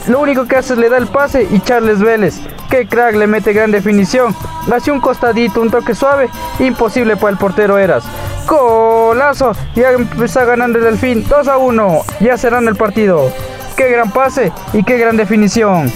Lo 0.06 0.20
único 0.20 0.46
que 0.46 0.56
hace 0.56 0.74
es 0.74 0.78
le 0.78 0.88
da 0.88 0.96
el 0.96 1.06
pase 1.06 1.46
y 1.50 1.60
Charles 1.60 2.00
Vélez. 2.00 2.40
Que 2.70 2.86
crack 2.86 3.16
le 3.16 3.26
mete 3.26 3.52
gran 3.52 3.70
definición. 3.70 4.34
Hacia 4.72 4.92
un 4.92 5.00
costadito, 5.00 5.60
un 5.60 5.70
toque 5.70 5.94
suave. 5.94 6.28
Imposible 6.58 7.16
para 7.16 7.32
el 7.32 7.38
portero 7.38 7.78
Eras. 7.78 8.04
Golazo. 8.46 9.52
Ya 9.74 9.92
empieza 9.92 10.44
ganando 10.44 10.78
el 10.78 10.84
Delfín. 10.84 11.26
2 11.28 11.48
a 11.48 11.58
1. 11.58 12.02
Ya 12.20 12.36
cerrando 12.36 12.70
el 12.70 12.76
partido. 12.76 13.30
Qué 13.76 13.88
gran 13.90 14.10
pase 14.10 14.52
y 14.72 14.82
qué 14.82 14.98
gran 14.98 15.16
definición. 15.16 15.92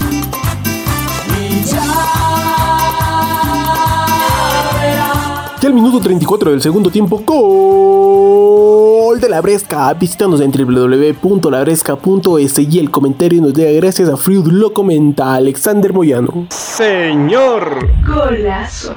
Y 5.61 5.65
al 5.65 5.73
minuto 5.73 6.01
34 6.01 6.51
del 6.51 6.61
segundo 6.61 6.91
tiempo, 6.91 7.23
gol 7.25 8.02
de 9.21 9.29
la 9.29 9.41
Bresca. 9.41 9.93
Visítanos 9.93 10.41
en 10.41 10.51
www.labresca.es 10.51 12.59
y 12.59 12.79
el 12.79 12.91
comentario 12.91 13.41
nos 13.41 13.53
llega 13.53 13.71
gracias 13.71 14.09
a 14.09 14.17
Fruit 14.17 14.45
lo 14.45 14.73
comenta 14.73 15.35
Alexander 15.35 15.93
Moyano. 15.93 16.47
Señor. 16.49 17.89
Golazo. 18.05 18.95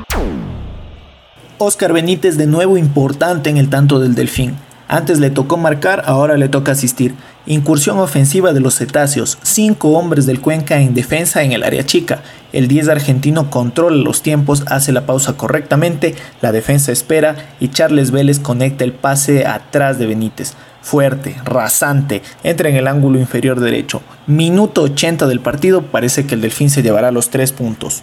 Oscar 1.59 1.93
Benítez 1.93 2.37
de 2.37 2.47
nuevo 2.47 2.77
importante 2.77 3.51
en 3.51 3.57
el 3.57 3.69
tanto 3.69 3.99
del 3.99 4.15
Delfín. 4.15 4.57
Antes 4.89 5.19
le 5.19 5.31
tocó 5.31 5.57
marcar, 5.57 6.05
ahora 6.07 6.37
le 6.37 6.49
toca 6.49 6.73
asistir. 6.73 7.15
Incursión 7.47 7.99
ofensiva 7.99 8.53
de 8.53 8.59
los 8.59 8.75
cetáceos. 8.75 9.39
Cinco 9.43 9.91
hombres 9.91 10.27
del 10.27 10.41
Cuenca 10.41 10.81
en 10.81 10.95
defensa 10.95 11.45
en 11.45 11.53
el 11.53 11.63
área 11.63 11.87
chica. 11.87 12.23
El 12.53 12.67
10 12.67 12.89
argentino 12.89 13.51
controla 13.51 13.97
los 13.97 14.23
tiempos, 14.23 14.65
hace 14.67 14.91
la 14.91 15.07
pausa 15.07 15.35
correctamente, 15.37 16.15
la 16.41 16.51
defensa 16.51 16.91
espera 16.91 17.37
y 17.61 17.69
Charles 17.69 18.11
Vélez 18.11 18.41
conecta 18.41 18.83
el 18.83 18.93
pase 18.93 19.47
atrás 19.47 19.99
de 19.99 20.07
Benítez. 20.07 20.55
Fuerte, 20.83 21.37
rasante, 21.45 22.23
entra 22.43 22.69
en 22.69 22.77
el 22.77 22.89
ángulo 22.89 23.19
inferior 23.19 23.61
derecho. 23.61 24.03
Minuto 24.27 24.83
80 24.83 25.27
del 25.27 25.41
partido, 25.41 25.83
parece 25.83 26.27
que 26.27 26.35
el 26.35 26.41
Delfín 26.41 26.71
se 26.71 26.83
llevará 26.83 27.11
los 27.11 27.31
tres 27.31 27.53
puntos. 27.53 28.03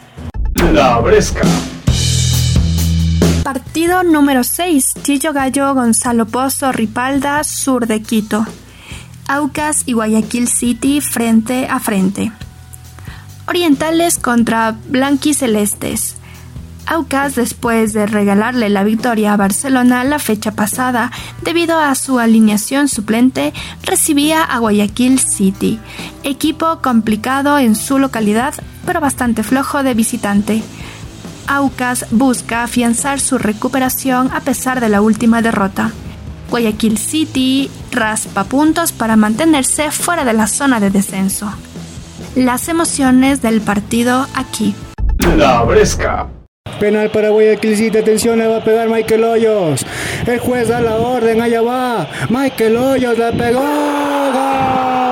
La 0.74 1.00
Bresca. 1.00 1.42
Partido 3.44 4.04
número 4.04 4.44
6. 4.44 4.94
Chillo 5.04 5.34
Gallo, 5.34 5.74
Gonzalo 5.74 6.26
Pozo, 6.26 6.72
Ripalda, 6.72 7.44
sur 7.44 7.88
de 7.88 8.02
Quito. 8.02 8.46
Aucas 9.28 9.84
y 9.86 9.94
Guayaquil 9.94 10.48
City 10.48 11.00
frente 11.00 11.68
a 11.68 11.80
frente. 11.80 12.32
Orientales 13.48 14.20
contra 14.20 14.76
Blanquicelestes. 14.90 16.16
Aucas, 16.86 17.36
después 17.36 17.94
de 17.94 18.06
regalarle 18.06 18.70
la 18.70 18.84
victoria 18.84 19.34
a 19.34 19.38
Barcelona 19.38 20.04
la 20.04 20.20
fecha 20.20 20.52
pasada, 20.52 21.12
debido 21.42 21.80
a 21.80 21.96
su 21.96 22.20
alineación 22.20 22.90
suplente, 22.90 23.54
recibía 23.84 24.44
a 24.44 24.60
Guayaquil 24.60 25.20
City, 25.20 25.80
equipo 26.24 26.80
complicado 26.82 27.58
en 27.58 27.76
su 27.76 28.00
localidad, 28.00 28.54
pero 28.86 29.00
bastante 29.00 29.44
flojo 29.44 29.84
de 29.84 29.94
visitante. 29.94 30.62
Aucas 31.48 32.06
busca 32.12 32.64
afianzar 32.64 33.22
su 33.22 33.38
recuperación 33.38 34.30
a 34.34 34.42
pesar 34.42 34.82
de 34.82 34.90
la 34.90 35.02
última 35.02 35.42
derrota. 35.42 35.94
Guayaquil 36.54 37.00
City 37.00 37.72
raspa 37.92 38.44
puntos 38.44 38.92
para 38.92 39.16
mantenerse 39.16 39.90
fuera 39.90 40.24
de 40.24 40.34
la 40.34 40.46
zona 40.46 40.80
de 40.80 40.92
descenso. 40.92 41.52
Las 42.36 42.70
emociones 42.70 43.42
del 43.42 43.60
partido 43.60 44.28
aquí. 44.36 44.76
La 45.36 45.64
Bresca. 45.64 46.28
Penal 46.80 47.10
para 47.10 47.30
Guayaquil 47.30 47.76
City, 47.76 47.98
atención, 47.98 48.38
le 48.38 48.46
va 48.46 48.58
a 48.58 48.64
pegar 48.64 48.88
Michael 48.88 49.24
Hoyos. 49.24 49.84
El 50.28 50.38
juez 50.38 50.68
da 50.68 50.80
la 50.80 50.96
orden, 50.98 51.42
allá 51.42 51.64
va. 51.64 52.08
Michael 52.30 52.78
Hoyos 52.78 53.18
le 53.18 53.34
pegó. 53.34 55.03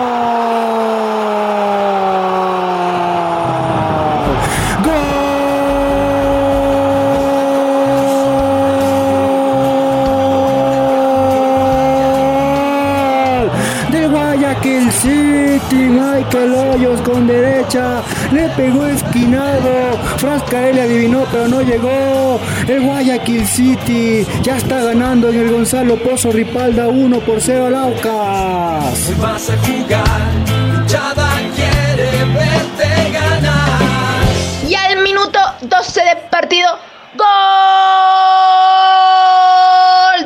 Michael 16.22 16.54
Hoyos 16.54 17.02
con 17.02 17.26
derecha, 17.26 18.04
le 18.32 18.48
pegó 18.50 18.86
esquinado, 18.86 19.98
Frascarelli 20.18 20.80
adivinó 20.80 21.26
pero 21.32 21.48
no 21.48 21.62
llegó, 21.62 22.40
el 22.68 22.82
Guayaquil 22.82 23.48
City 23.48 24.28
ya 24.44 24.58
está 24.58 24.84
ganando 24.84 25.30
en 25.30 25.40
el 25.40 25.52
Gonzalo 25.52 25.96
Pozo 25.96 26.32
Ripalda 26.32 26.90
1 26.90 27.20
por 27.22 27.42
0 27.42 27.66
al 27.66 27.76
Aucas. 27.76 29.18
Vas 29.20 29.50
a 29.50 29.58
jugar, 29.66 30.22
hinchada 30.46 31.32
quiere 31.56 32.12
verte 32.36 33.12
ganar. 33.12 34.22
Y 34.68 34.76
al 34.76 35.02
minuto 35.02 35.40
12 35.62 36.02
de 36.02 36.16
partido, 36.30 36.70
gol 37.16 37.26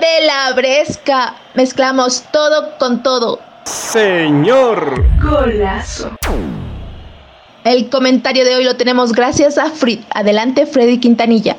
de 0.01 0.25
la 0.25 0.51
Bresca. 0.55 1.35
Mezclamos 1.53 2.25
todo 2.33 2.77
con 2.79 3.01
todo. 3.01 3.54
Señor. 3.65 5.03
Golazo. 5.21 6.15
El 7.63 7.89
comentario 7.89 8.45
de 8.45 8.55
hoy 8.55 8.63
lo 8.63 8.77
tenemos 8.77 9.11
gracias 9.11 9.57
a 9.57 9.71
Frid. 9.71 10.01
Adelante, 10.11 10.67
Freddy 10.67 10.99
Quintanilla. 10.99 11.57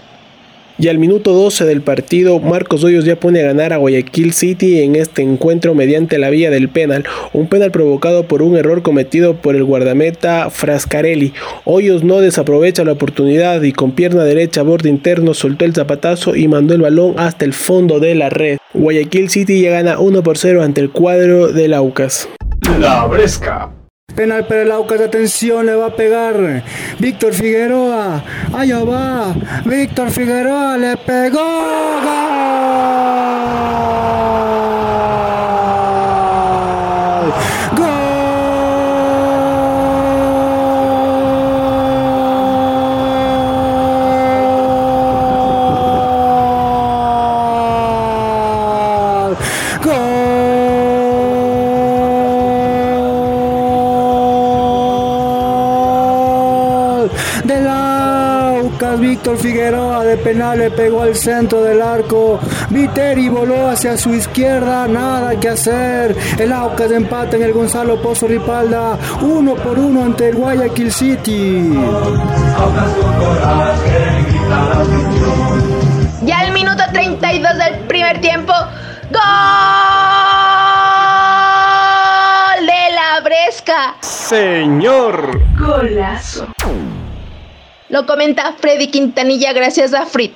Y 0.79 0.89
al 0.89 0.99
minuto 0.99 1.33
12 1.33 1.65
del 1.65 1.81
partido, 1.81 2.39
Marcos 2.39 2.85
Hoyos 2.85 3.07
ya 3.07 3.17
pone 3.17 3.41
a 3.41 3.45
ganar 3.45 3.73
a 3.73 3.79
Guayaquil 3.79 4.35
City 4.35 4.81
en 4.83 4.95
este 4.95 5.23
encuentro 5.23 5.75
mediante 5.75 6.19
la 6.19 6.29
vía 6.29 6.51
del 6.51 6.69
penal, 6.69 7.05
un 7.33 7.49
penal 7.49 7.71
provocado 7.71 8.29
por 8.29 8.43
un 8.43 8.57
error 8.57 8.83
cometido 8.83 9.37
por 9.37 9.57
el 9.57 9.65
guardameta 9.65 10.51
Frascarelli. 10.51 11.33
Hoyos 11.65 12.05
no 12.05 12.21
desaprovecha 12.21 12.85
la 12.85 12.93
oportunidad 12.93 13.63
y 13.63 13.73
con 13.73 13.93
pierna 13.93 14.25
derecha 14.25 14.63
borde 14.63 14.91
interno 14.91 15.33
soltó 15.33 15.65
el 15.65 15.75
zapatazo 15.75 16.37
y 16.37 16.47
mandó 16.47 16.75
el 16.75 16.83
balón 16.83 17.15
hasta 17.19 17.47
el 17.47 17.55
fondo 17.55 17.99
de 17.99 18.15
la 18.15 18.29
red. 18.29 18.59
Guayaquil 18.75 19.31
City 19.31 19.63
ya 19.63 19.71
gana 19.71 19.99
1 19.99 20.23
por 20.23 20.37
0 20.37 20.63
ante 20.63 20.83
el 20.83 20.91
cuadro 20.91 21.49
del 21.49 21.73
Aucas. 21.73 22.29
La 22.79 23.07
Bresca. 23.07 23.76
Penal 24.17 24.47
para 24.47 24.63
el 24.63 24.73
Aucas, 24.73 24.99
atención, 24.99 25.67
le 25.67 25.75
va 25.75 25.87
a 25.87 25.95
pegar 25.95 26.65
Víctor 26.99 27.35
Figueroa. 27.35 28.25
Allá 28.51 28.83
va. 28.83 29.35
Víctor 29.67 30.11
Figueroa 30.11 30.79
le 30.79 30.97
pegó. 30.97 32.37
Víctor 59.27 59.43
Figueroa 59.43 60.05
de 60.05 60.17
penal 60.19 60.57
le 60.57 60.71
pegó 60.71 61.03
al 61.03 61.17
centro 61.17 61.61
del 61.61 61.83
arco. 61.83 62.39
Viteri 62.71 63.29
voló 63.29 63.67
hacia 63.67 63.97
su 63.97 64.15
izquierda, 64.15 64.87
nada 64.87 65.35
que 65.41 65.49
hacer. 65.49 66.17
El 66.39 66.53
Aucas 66.53 66.93
empata 66.93 67.35
en 67.35 67.43
el 67.43 67.53
Gonzalo 67.53 68.01
Pozo 68.01 68.29
Ripalda, 68.29 68.97
uno 69.23 69.57
por 69.57 69.81
uno 69.81 70.05
ante 70.05 70.29
el 70.29 70.37
Guayaquil 70.37 70.93
City. 70.93 71.77
Y 76.25 76.31
al 76.31 76.53
minuto 76.53 76.85
32 76.93 77.59
del 77.59 77.81
primer 77.89 78.21
tiempo, 78.21 78.53
gol 79.11 79.21
de 82.61 82.95
la 82.95 83.21
Bresca. 83.25 83.97
Señor. 84.03 85.41
Golazo. 85.59 86.47
Lo 87.89 88.05
comenta 88.05 88.57
Freddy 88.59 88.89
Quintanilla 88.89 89.53
gracias 89.53 89.95
a 89.95 90.07
Frit. 90.07 90.33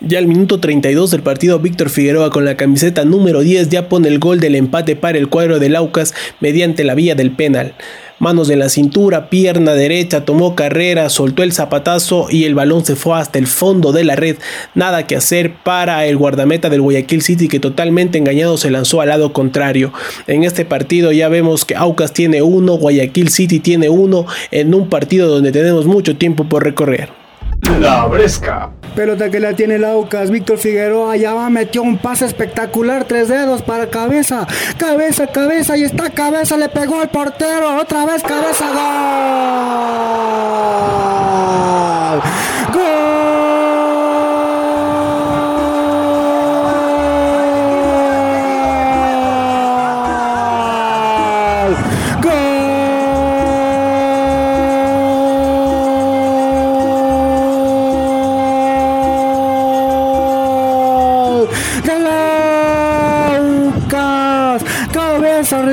Ya 0.00 0.18
al 0.18 0.26
minuto 0.26 0.60
32 0.60 1.10
del 1.10 1.22
partido, 1.22 1.58
Víctor 1.58 1.90
Figueroa 1.90 2.30
con 2.30 2.44
la 2.44 2.56
camiseta 2.56 3.04
número 3.04 3.40
10 3.40 3.68
ya 3.68 3.88
pone 3.88 4.08
el 4.08 4.18
gol 4.18 4.40
del 4.40 4.54
empate 4.54 4.96
para 4.96 5.18
el 5.18 5.28
cuadro 5.28 5.58
del 5.58 5.76
Aucas 5.76 6.14
mediante 6.40 6.84
la 6.84 6.94
vía 6.94 7.14
del 7.14 7.32
penal. 7.32 7.74
Manos 8.20 8.50
en 8.50 8.58
la 8.58 8.68
cintura, 8.68 9.30
pierna 9.30 9.72
derecha, 9.72 10.26
tomó 10.26 10.54
carrera, 10.54 11.08
soltó 11.08 11.42
el 11.42 11.52
zapatazo 11.52 12.26
y 12.28 12.44
el 12.44 12.54
balón 12.54 12.84
se 12.84 12.94
fue 12.94 13.18
hasta 13.18 13.38
el 13.38 13.46
fondo 13.46 13.92
de 13.92 14.04
la 14.04 14.14
red. 14.14 14.36
Nada 14.74 15.06
que 15.06 15.16
hacer 15.16 15.54
para 15.54 16.04
el 16.04 16.18
guardameta 16.18 16.68
del 16.68 16.82
Guayaquil 16.82 17.22
City 17.22 17.48
que 17.48 17.60
totalmente 17.60 18.18
engañado 18.18 18.58
se 18.58 18.70
lanzó 18.70 19.00
al 19.00 19.08
lado 19.08 19.32
contrario. 19.32 19.94
En 20.26 20.44
este 20.44 20.66
partido 20.66 21.12
ya 21.12 21.30
vemos 21.30 21.64
que 21.64 21.76
Aucas 21.76 22.12
tiene 22.12 22.42
uno, 22.42 22.74
Guayaquil 22.74 23.30
City 23.30 23.58
tiene 23.58 23.88
uno 23.88 24.26
en 24.50 24.74
un 24.74 24.90
partido 24.90 25.26
donde 25.26 25.50
tenemos 25.50 25.86
mucho 25.86 26.18
tiempo 26.18 26.44
por 26.44 26.62
recorrer. 26.62 27.19
La 27.80 28.06
Bresca. 28.06 28.70
Pelota 28.94 29.30
que 29.30 29.38
la 29.40 29.54
tiene 29.54 29.76
el 29.76 29.84
Aucas, 29.84 30.30
Víctor 30.30 30.58
Figueroa 30.58 31.16
ya 31.16 31.32
va, 31.34 31.48
metió 31.48 31.82
un 31.82 31.98
pase 31.98 32.26
espectacular, 32.26 33.04
tres 33.04 33.28
dedos 33.28 33.62
para 33.62 33.88
cabeza, 33.88 34.46
cabeza, 34.78 35.28
cabeza, 35.28 35.76
y 35.76 35.84
está 35.84 36.10
cabeza, 36.10 36.56
le 36.56 36.68
pegó 36.68 37.00
al 37.00 37.08
portero, 37.10 37.80
otra 37.80 38.04
vez 38.06 38.22
cabeza, 38.22 38.66
gol, 42.10 42.20
gol, 42.72 43.19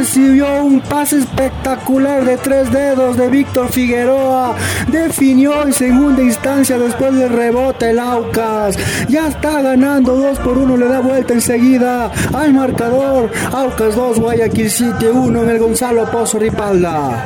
recibió 0.07 0.63
un 0.63 0.79
pase 0.79 1.17
espectacular 1.17 2.23
de 2.23 2.37
tres 2.37 2.71
dedos 2.71 3.17
de 3.17 3.27
Víctor 3.27 3.67
Figueroa. 3.67 4.55
Definió 4.87 5.63
en 5.63 5.73
segunda 5.73 6.21
instancia 6.21 6.77
después 6.77 7.13
del 7.13 7.27
rebote 7.29 7.89
el 7.89 7.99
Aucas. 7.99 8.77
Ya 9.09 9.27
está 9.27 9.61
ganando 9.61 10.15
2 10.15 10.39
por 10.39 10.57
1, 10.57 10.77
le 10.77 10.87
da 10.87 11.01
vuelta 11.01 11.33
enseguida 11.33 12.09
al 12.33 12.53
marcador. 12.53 13.29
Aucas 13.51 13.97
2, 13.97 14.19
Guayaquil 14.21 14.71
City 14.71 15.07
1 15.07 15.43
en 15.43 15.49
el 15.49 15.59
Gonzalo 15.59 16.09
Pozo 16.09 16.39
Ripalda. 16.39 17.25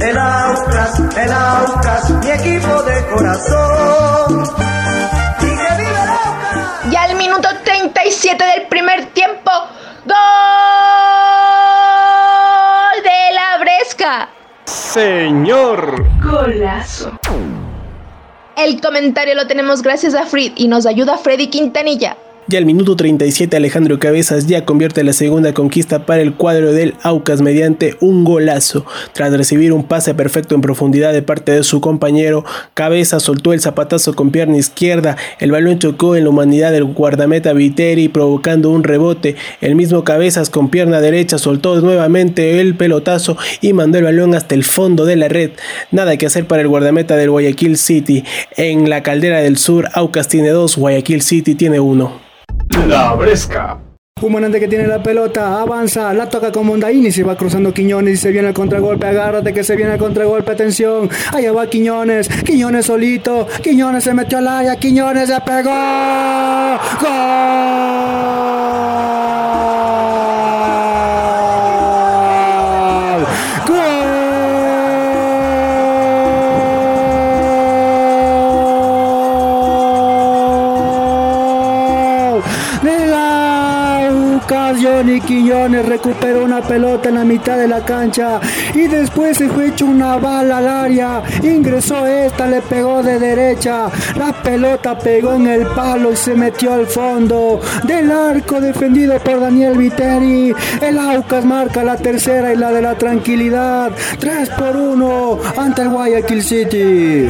El 0.00 0.18
Aucas, 0.18 1.00
el 1.16 1.32
Aucas, 1.32 2.10
mi 2.10 2.28
equipo 2.28 2.82
de 2.82 3.06
corazón. 3.14 4.44
Y 6.90 6.96
al 6.96 7.16
minuto 7.16 7.48
37 7.62 8.44
del 8.44 8.66
primer 8.66 9.06
tiempo, 9.12 9.52
gol 10.04 10.87
Señor. 14.98 16.04
Golazo. 16.20 17.12
El 18.56 18.80
comentario 18.80 19.36
lo 19.36 19.46
tenemos 19.46 19.80
gracias 19.80 20.12
a 20.16 20.26
Fred 20.26 20.54
y 20.56 20.66
nos 20.66 20.86
ayuda 20.86 21.18
Freddy 21.18 21.46
Quintanilla. 21.46 22.16
Y 22.50 22.56
al 22.56 22.64
minuto 22.64 22.96
37 22.96 23.58
Alejandro 23.58 23.98
Cabezas 23.98 24.46
ya 24.46 24.64
convierte 24.64 25.04
la 25.04 25.12
segunda 25.12 25.52
conquista 25.52 26.06
para 26.06 26.22
el 26.22 26.32
cuadro 26.32 26.72
del 26.72 26.94
Aucas 27.02 27.42
mediante 27.42 27.96
un 28.00 28.24
golazo. 28.24 28.86
Tras 29.12 29.34
recibir 29.34 29.74
un 29.74 29.84
pase 29.84 30.14
perfecto 30.14 30.54
en 30.54 30.62
profundidad 30.62 31.12
de 31.12 31.20
parte 31.20 31.52
de 31.52 31.62
su 31.62 31.82
compañero, 31.82 32.46
Cabezas 32.72 33.22
soltó 33.22 33.52
el 33.52 33.60
zapatazo 33.60 34.14
con 34.14 34.30
pierna 34.30 34.56
izquierda, 34.56 35.18
el 35.40 35.50
balón 35.50 35.78
chocó 35.78 36.16
en 36.16 36.24
la 36.24 36.30
humanidad 36.30 36.72
del 36.72 36.84
guardameta 36.84 37.52
Viteri 37.52 38.08
provocando 38.08 38.70
un 38.70 38.82
rebote. 38.82 39.36
El 39.60 39.74
mismo 39.74 40.02
Cabezas 40.02 40.48
con 40.48 40.70
pierna 40.70 41.02
derecha 41.02 41.36
soltó 41.36 41.78
nuevamente 41.82 42.62
el 42.62 42.76
pelotazo 42.76 43.36
y 43.60 43.74
mandó 43.74 43.98
el 43.98 44.04
balón 44.04 44.34
hasta 44.34 44.54
el 44.54 44.64
fondo 44.64 45.04
de 45.04 45.16
la 45.16 45.28
red. 45.28 45.50
Nada 45.90 46.16
que 46.16 46.24
hacer 46.24 46.46
para 46.46 46.62
el 46.62 46.68
guardameta 46.68 47.14
del 47.14 47.28
Guayaquil 47.28 47.76
City. 47.76 48.24
En 48.56 48.88
la 48.88 49.02
caldera 49.02 49.42
del 49.42 49.58
sur, 49.58 49.90
Aucas 49.92 50.28
tiene 50.28 50.48
dos, 50.48 50.78
Guayaquil 50.78 51.20
City 51.20 51.54
tiene 51.54 51.78
uno. 51.78 52.26
La 52.86 53.14
Bresca. 53.14 53.78
Humanante 54.20 54.60
que 54.60 54.68
tiene 54.68 54.86
la 54.86 55.02
pelota, 55.02 55.60
avanza, 55.60 56.12
la 56.12 56.28
toca 56.28 56.50
con 56.50 56.66
Mondaini, 56.66 57.10
se 57.12 57.22
va 57.22 57.36
cruzando 57.36 57.72
Quiñones 57.72 58.14
y 58.14 58.16
se 58.16 58.30
viene 58.30 58.48
al 58.48 58.54
contragolpe, 58.54 59.06
agárrate 59.06 59.52
que 59.52 59.62
se 59.62 59.76
viene 59.76 59.92
al 59.92 59.98
contragolpe, 59.98 60.52
atención, 60.52 61.08
allá 61.32 61.52
va 61.52 61.68
Quiñones, 61.68 62.28
Quiñones 62.28 62.86
solito, 62.86 63.46
Quiñones 63.62 64.04
se 64.04 64.14
metió 64.14 64.38
al 64.38 64.48
área, 64.48 64.76
Quiñones 64.76 65.28
se 65.28 65.40
pegó, 65.40 65.70
Johnny 84.48 85.20
Quiñones 85.20 85.84
recuperó 85.84 86.44
una 86.44 86.62
pelota 86.62 87.10
en 87.10 87.16
la 87.16 87.24
mitad 87.24 87.58
de 87.58 87.68
la 87.68 87.84
cancha 87.84 88.40
y 88.74 88.86
después 88.86 89.36
se 89.36 89.48
fue 89.48 89.68
hecho 89.68 89.84
una 89.84 90.16
bala 90.16 90.58
al 90.58 90.68
área. 90.68 91.22
Ingresó 91.42 92.06
esta, 92.06 92.46
le 92.46 92.62
pegó 92.62 93.02
de 93.02 93.18
derecha. 93.18 93.90
La 94.16 94.32
pelota 94.32 94.98
pegó 94.98 95.34
en 95.34 95.48
el 95.48 95.66
palo 95.66 96.12
y 96.12 96.16
se 96.16 96.34
metió 96.34 96.72
al 96.72 96.86
fondo 96.86 97.60
del 97.84 98.10
arco 98.10 98.58
defendido 98.58 99.18
por 99.18 99.38
Daniel 99.38 99.76
Viteri. 99.76 100.54
El 100.80 100.98
Aucas 100.98 101.44
marca 101.44 101.84
la 101.84 101.96
tercera 101.96 102.52
y 102.52 102.56
la 102.56 102.72
de 102.72 102.80
la 102.80 102.94
tranquilidad. 102.94 103.92
3 104.18 104.48
por 104.50 104.76
1 104.76 105.38
ante 105.58 105.82
el 105.82 105.88
Guayaquil 105.90 106.42
City. 106.42 107.28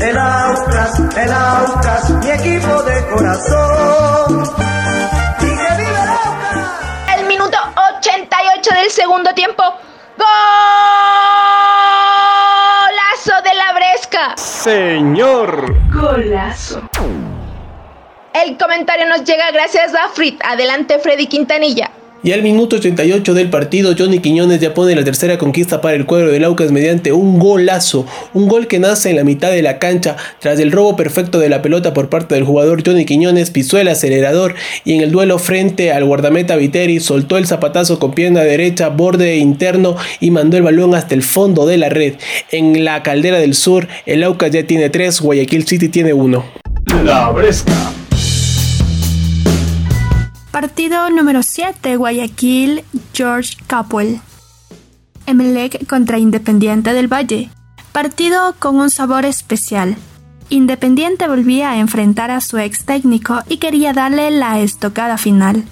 El 0.00 0.18
Aucas, 0.18 1.00
el 1.16 1.32
Aucas, 1.32 2.10
mi 2.10 2.30
equipo 2.30 2.82
de 2.82 3.06
corazón. 3.14 4.69
88 8.60 8.82
del 8.82 8.90
segundo 8.90 9.32
tiempo, 9.32 9.62
golazo 10.18 10.28
de 13.42 13.54
la 13.54 13.72
Bresca. 13.72 14.36
Señor. 14.36 15.74
Golazo. 15.90 16.82
El 18.34 18.58
comentario 18.58 19.06
nos 19.06 19.24
llega 19.24 19.50
gracias 19.50 19.94
a 19.94 20.10
Frit. 20.10 20.40
Adelante 20.44 20.98
Freddy 20.98 21.26
Quintanilla. 21.26 21.90
Y 22.22 22.32
al 22.32 22.42
minuto 22.42 22.76
88 22.76 23.32
del 23.32 23.48
partido, 23.48 23.94
Johnny 23.96 24.18
Quiñones 24.18 24.60
ya 24.60 24.74
pone 24.74 24.94
la 24.94 25.04
tercera 25.04 25.38
conquista 25.38 25.80
para 25.80 25.96
el 25.96 26.04
cuadro 26.04 26.30
del 26.30 26.44
Aucas 26.44 26.70
mediante 26.70 27.12
un 27.12 27.38
golazo. 27.38 28.04
Un 28.34 28.46
gol 28.46 28.66
que 28.66 28.78
nace 28.78 29.08
en 29.08 29.16
la 29.16 29.24
mitad 29.24 29.50
de 29.50 29.62
la 29.62 29.78
cancha. 29.78 30.16
Tras 30.38 30.60
el 30.60 30.70
robo 30.70 30.96
perfecto 30.96 31.38
de 31.38 31.48
la 31.48 31.62
pelota 31.62 31.94
por 31.94 32.10
parte 32.10 32.34
del 32.34 32.44
jugador 32.44 32.82
Johnny 32.86 33.06
Quiñones, 33.06 33.50
pisó 33.50 33.78
el 33.78 33.88
acelerador 33.88 34.54
y 34.84 34.92
en 34.92 35.00
el 35.00 35.12
duelo 35.12 35.38
frente 35.38 35.92
al 35.92 36.04
guardameta 36.04 36.56
Viteri 36.56 37.00
soltó 37.00 37.38
el 37.38 37.46
zapatazo 37.46 37.98
con 37.98 38.12
pierna 38.12 38.42
derecha, 38.42 38.90
borde 38.90 39.38
interno 39.38 39.96
y 40.20 40.30
mandó 40.30 40.58
el 40.58 40.62
balón 40.62 40.94
hasta 40.94 41.14
el 41.14 41.22
fondo 41.22 41.64
de 41.64 41.78
la 41.78 41.88
red. 41.88 42.16
En 42.50 42.84
la 42.84 43.02
caldera 43.02 43.38
del 43.38 43.54
sur, 43.54 43.88
el 44.04 44.22
Aucas 44.24 44.50
ya 44.50 44.66
tiene 44.66 44.90
3, 44.90 45.22
Guayaquil 45.22 45.66
City 45.66 45.88
tiene 45.88 46.12
1. 46.12 46.44
La 47.02 47.30
Bresca. 47.30 47.72
Partido 50.60 51.08
número 51.08 51.42
7, 51.42 51.96
Guayaquil, 51.96 52.84
George 53.14 53.56
Capwell. 53.66 54.20
Emelec 55.24 55.86
contra 55.86 56.18
Independiente 56.18 56.92
del 56.92 57.10
Valle. 57.10 57.48
Partido 57.92 58.54
con 58.58 58.76
un 58.76 58.90
sabor 58.90 59.24
especial. 59.24 59.96
Independiente 60.50 61.28
volvía 61.28 61.70
a 61.70 61.78
enfrentar 61.78 62.30
a 62.30 62.42
su 62.42 62.58
ex 62.58 62.84
técnico 62.84 63.38
y 63.48 63.56
quería 63.56 63.94
darle 63.94 64.30
la 64.30 64.60
estocada 64.60 65.16
final. 65.16 65.64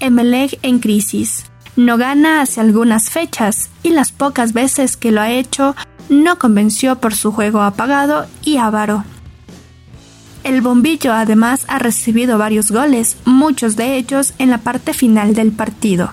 Emelec 0.00 0.58
en 0.60 0.80
crisis. 0.80 1.46
No 1.74 1.96
gana 1.96 2.42
hace 2.42 2.60
algunas 2.60 3.08
fechas 3.08 3.70
y 3.82 3.88
las 3.88 4.12
pocas 4.12 4.52
veces 4.52 4.98
que 4.98 5.12
lo 5.12 5.22
ha 5.22 5.30
hecho 5.30 5.74
no 6.10 6.38
convenció 6.38 6.96
por 6.96 7.14
su 7.14 7.32
juego 7.32 7.62
apagado 7.62 8.26
y 8.44 8.58
avaro. 8.58 9.02
El 10.46 10.60
bombillo 10.60 11.12
además 11.12 11.64
ha 11.66 11.80
recibido 11.80 12.38
varios 12.38 12.70
goles, 12.70 13.16
muchos 13.24 13.74
de 13.74 13.96
ellos 13.96 14.32
en 14.38 14.48
la 14.50 14.58
parte 14.58 14.94
final 14.94 15.34
del 15.34 15.50
partido. 15.50 16.12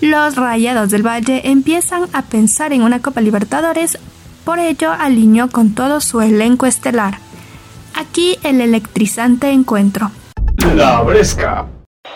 Los 0.00 0.36
Rayados 0.36 0.92
del 0.92 1.04
Valle 1.04 1.50
empiezan 1.50 2.04
a 2.12 2.22
pensar 2.22 2.72
en 2.72 2.82
una 2.82 3.02
Copa 3.02 3.20
Libertadores, 3.20 3.98
por 4.44 4.60
ello 4.60 4.92
alineó 4.92 5.50
con 5.50 5.74
todo 5.74 6.00
su 6.00 6.20
elenco 6.20 6.66
estelar. 6.66 7.18
Aquí 7.96 8.38
el 8.44 8.60
electrizante 8.60 9.50
encuentro. 9.50 10.12
La 10.76 11.02
Bresca. 11.02 11.66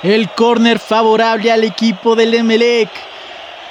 El 0.05 0.31
córner 0.37 0.79
favorable 0.79 1.51
al 1.51 1.65
equipo 1.65 2.15
del 2.15 2.33
Emelec. 2.35 2.91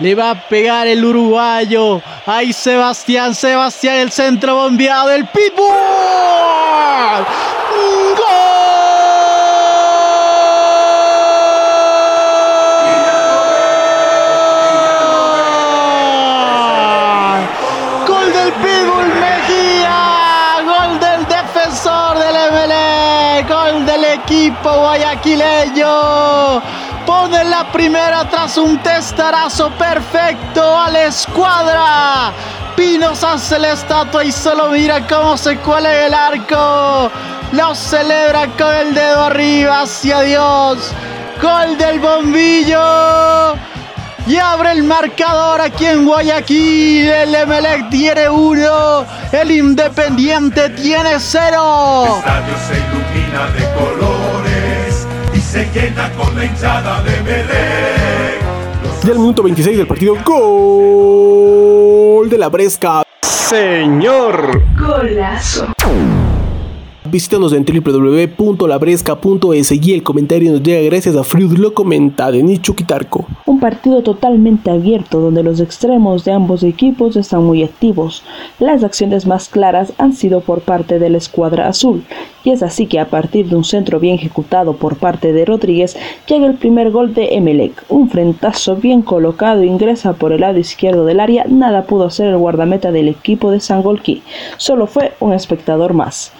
Le 0.02 0.16
va 0.16 0.32
a 0.32 0.36
pegar 0.50 0.88
el 0.88 1.06
uruguayo. 1.06 2.02
Ahí 2.26 2.54
Sebastián, 2.54 3.36
Sebastián, 3.36 3.98
el 3.98 4.12
centro 4.12 4.56
bombeado, 4.56 5.12
el 5.12 5.28
pitbull. 5.28 5.68
¡Gol! 8.18 8.48
Gol 18.08 18.34
del 18.34 18.52
pitbull 18.54 19.14
Mejía. 19.22 20.64
Gol 20.66 21.00
del 21.00 21.28
defensor 21.28 22.18
del 22.18 22.36
Emelec. 22.36 23.48
Gol 23.48 23.86
del 23.86 24.06
equipo 24.06 24.80
guayaquileño. 24.80 25.92
Pone 27.32 27.46
la 27.46 27.72
primera 27.72 28.30
tras 28.30 28.58
un 28.58 28.78
testarazo 28.80 29.70
perfecto 29.78 30.78
a 30.78 30.90
la 30.90 31.06
escuadra. 31.06 32.34
Pinos 32.76 33.24
hace 33.24 33.58
la 33.58 33.72
estatua 33.72 34.26
y 34.26 34.34
solo 34.34 34.68
mira 34.70 35.08
cómo 35.08 35.38
se 35.38 35.56
cuela 35.60 36.08
el 36.08 36.14
arco. 36.14 37.10
Lo 37.54 37.74
celebra 37.74 38.48
con 38.58 38.76
el 38.76 38.94
dedo 38.94 39.24
arriba 39.24 39.84
hacia 39.84 40.20
Dios. 40.22 40.92
Gol 41.42 41.78
del 41.78 42.02
bombillo. 42.02 43.56
Y 44.28 44.38
abre 44.38 44.74
el 44.74 44.84
marcador 44.84 45.62
aquí 45.62 45.86
en 45.86 46.06
Guayaquil. 46.06 47.10
El 47.10 47.34
Emelec 47.34 47.90
tiene 47.90 48.28
uno. 48.28 49.06
El 49.32 49.52
Independiente 49.52 50.70
tiene 50.72 51.18
cero. 51.18 52.08
El 52.08 52.18
estadio 52.18 52.56
se 52.68 52.74
ilumina 52.78 53.48
de 53.52 53.74
colores 53.80 54.11
y 54.11 54.11
se 55.52 55.68
llena 55.74 56.10
con 56.14 56.34
la 56.34 56.46
hinchada 56.46 57.04
de 57.04 57.12
Melec. 57.24 58.42
Y 59.04 59.12
al 59.12 59.20
minuto 59.20 59.44
26 59.44 59.80
del 59.80 59.88
partido, 59.88 60.16
gol 60.24 62.30
de 62.30 62.38
la 62.38 62.48
Bresca. 62.48 63.04
Señor. 63.22 64.64
Golazo. 64.78 65.68
Visítanos 67.04 67.52
en 67.54 67.66
www.labresca.es 67.66 69.72
y 69.72 69.94
el 69.94 70.04
comentario 70.04 70.52
nos 70.52 70.62
llega 70.62 70.82
gracias 70.82 71.16
a 71.16 71.24
Fruit 71.24 71.58
lo 71.58 71.74
comenta 71.74 72.32
de 72.32 72.44
Nicho 72.44 72.76
Quitarco. 72.76 73.26
Un 73.48 73.60
partido 73.60 74.04
totalmente 74.04 74.70
abierto 74.70 75.20
donde 75.20 75.42
los 75.42 75.60
extremos 75.60 76.26
de 76.26 76.34
ambos 76.34 76.62
equipos 76.62 77.16
están 77.16 77.44
muy 77.44 77.64
activos. 77.64 78.22
Las 78.60 78.84
acciones 78.84 79.26
más 79.26 79.50
claras 79.50 79.94
han 79.98 80.14
sido 80.14 80.42
por 80.42 80.62
parte 80.62 81.00
de 81.00 81.10
la 81.10 81.18
escuadra 81.18 81.68
azul 81.68 82.04
y 82.44 82.52
es 82.52 82.64
así 82.64 82.86
que 82.86 83.00
a 83.00 83.10
partir 83.10 83.48
de 83.48 83.56
un 83.56 83.64
centro 83.64 84.00
bien 84.00 84.16
ejecutado 84.16 84.74
por 84.74 84.98
parte 84.98 85.34
de 85.34 85.46
Rodríguez 85.46 85.98
llega 86.28 86.48
el 86.48 86.56
primer 86.56 86.92
gol 86.92 87.14
de 87.14 87.36
Emelec. 87.36 87.84
Un 87.90 88.10
frentazo 88.10 88.76
bien 88.76 89.02
colocado 89.02 89.64
ingresa 89.64 90.14
por 90.14 90.34
el 90.34 90.42
lado 90.42 90.60
izquierdo 90.60 91.06
del 91.06 91.20
área, 91.20 91.46
nada 91.48 91.84
pudo 91.84 92.06
hacer 92.06 92.28
el 92.28 92.38
guardameta 92.38 92.92
del 92.92 93.08
equipo 93.08 93.52
de 93.52 93.60
Sangolquí, 93.60 94.22
solo 94.58 94.88
fue 94.88 95.14
un 95.20 95.34
espectador 95.34 95.94
más. 95.94 96.32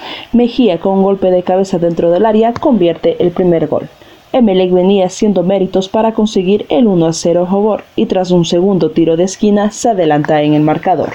Mejía 0.52 0.82
con 0.82 0.98
un 0.98 1.04
golpe 1.04 1.32
de 1.32 1.44
cabeza 1.44 1.80
dentro 1.80 2.12
del 2.12 2.26
área 2.26 2.52
convierte 2.52 3.16
el 3.24 3.32
primer 3.32 3.68
gol. 3.68 3.88
Emelec 4.34 4.74
venía 4.74 5.06
haciendo 5.06 5.44
méritos 5.44 5.88
para 5.88 6.14
conseguir 6.14 6.66
el 6.68 6.88
1 6.88 7.06
a 7.06 7.14
0 7.14 7.44
a 7.44 7.50
favor 7.50 7.84
y 7.96 8.06
tras 8.08 8.32
un 8.32 8.44
segundo 8.44 8.92
tiro 8.92 9.16
de 9.16 9.24
esquina 9.24 9.72
se 9.72 9.92
adelanta 9.92 10.42
en 10.42 10.54
el 10.54 10.62
marcador. 10.62 11.14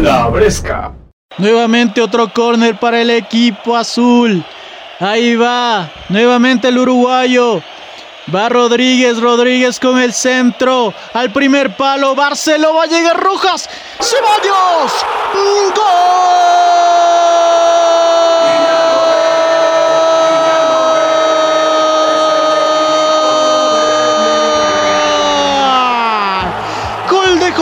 La 0.00 0.26
Bresca. 0.28 0.94
Nuevamente 1.36 2.00
otro 2.00 2.32
córner 2.32 2.78
para 2.78 3.02
el 3.02 3.10
equipo 3.10 3.76
azul. 3.76 4.42
Ahí 4.98 5.36
va. 5.36 5.90
Nuevamente 6.08 6.68
el 6.68 6.78
uruguayo. 6.78 7.60
Va 8.34 8.48
Rodríguez, 8.48 9.20
Rodríguez 9.20 9.78
con 9.78 9.98
el 9.98 10.14
centro. 10.14 10.94
Al 11.12 11.30
primer 11.30 11.76
palo. 11.76 12.14
Barceló 12.14 12.74
va 12.74 12.84
a 12.84 12.86
llegar 12.86 13.20
Rojas. 13.20 13.68
Ceballos. 14.00 15.04
¡Gol! 15.74 16.91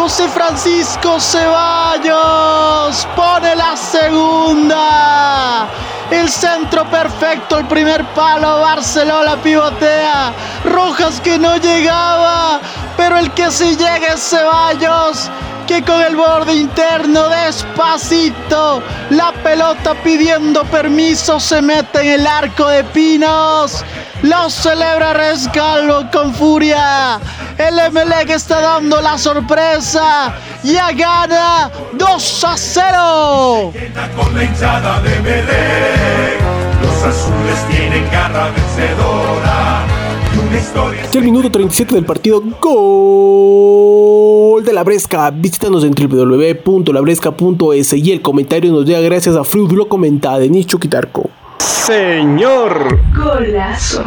José 0.01 0.27
Francisco 0.29 1.21
Ceballos. 1.21 3.07
Pone 3.15 3.55
la 3.55 3.77
segunda. 3.77 5.69
El 6.11 6.27
centro 6.31 6.89
perfecto, 6.89 7.59
el 7.59 7.67
primer 7.67 8.03
palo, 8.15 8.61
Barcelona 8.61 9.37
pivotea. 9.43 10.33
Rojas 10.65 11.21
que 11.21 11.39
no 11.39 11.55
llegaba, 11.59 12.61
pero 12.97 13.19
el 13.19 13.31
que 13.33 13.51
sí 13.51 13.77
llega 13.77 14.15
es 14.15 14.23
Ceballos, 14.23 15.31
que 15.71 15.85
con 15.85 16.01
el 16.03 16.17
borde 16.17 16.53
interno 16.53 17.29
despacito, 17.29 18.83
la 19.11 19.33
pelota 19.45 19.95
pidiendo 20.03 20.65
permiso 20.65 21.39
se 21.39 21.63
mete 21.63 22.01
en 22.01 22.21
el 22.21 22.27
arco 22.27 22.67
de 22.67 22.83
Pinos. 22.83 23.85
Lo 24.23 24.51
celebra 24.51 25.13
Rescalvo 25.13 26.11
con 26.11 26.35
furia. 26.35 27.21
El 27.57 27.77
MLE 27.93 28.35
está 28.35 28.61
dando 28.61 29.01
la 29.01 29.17
sorpresa. 29.17 30.35
Ya 30.65 30.91
gana 30.91 31.71
2 31.93 32.45
a 32.45 32.57
0. 32.57 33.73
Con 34.17 34.35
la 34.35 34.43
hinchada 34.43 35.01
de 35.03 35.21
Belén, 35.21 36.39
los 36.83 36.97
azules 37.05 37.69
tienen 37.71 38.11
garra 38.11 38.51
vencedora. 38.51 40.00
Ya 41.13 41.19
el 41.19 41.25
minuto 41.25 41.51
37 41.51 41.95
del 41.95 42.05
partido, 42.05 42.43
gol 42.61 44.11
de 44.65 44.73
la 44.73 44.85
Bresca. 44.85 45.31
Visítanos 45.31 45.85
en 45.85 45.93
www.labresca.es 45.93 47.93
y 47.93 48.13
el 48.13 48.21
comentario 48.21 48.73
nos 48.73 48.85
llega 48.85 49.01
gracias 49.01 49.37
a 49.37 49.45
Fruit 49.45 49.71
lo 49.73 49.89
comenta 49.89 50.39
de 50.39 50.49
Nicho 50.49 50.79
Quitarco. 50.79 51.31
Señor. 51.59 52.99
Golazo. 53.15 54.05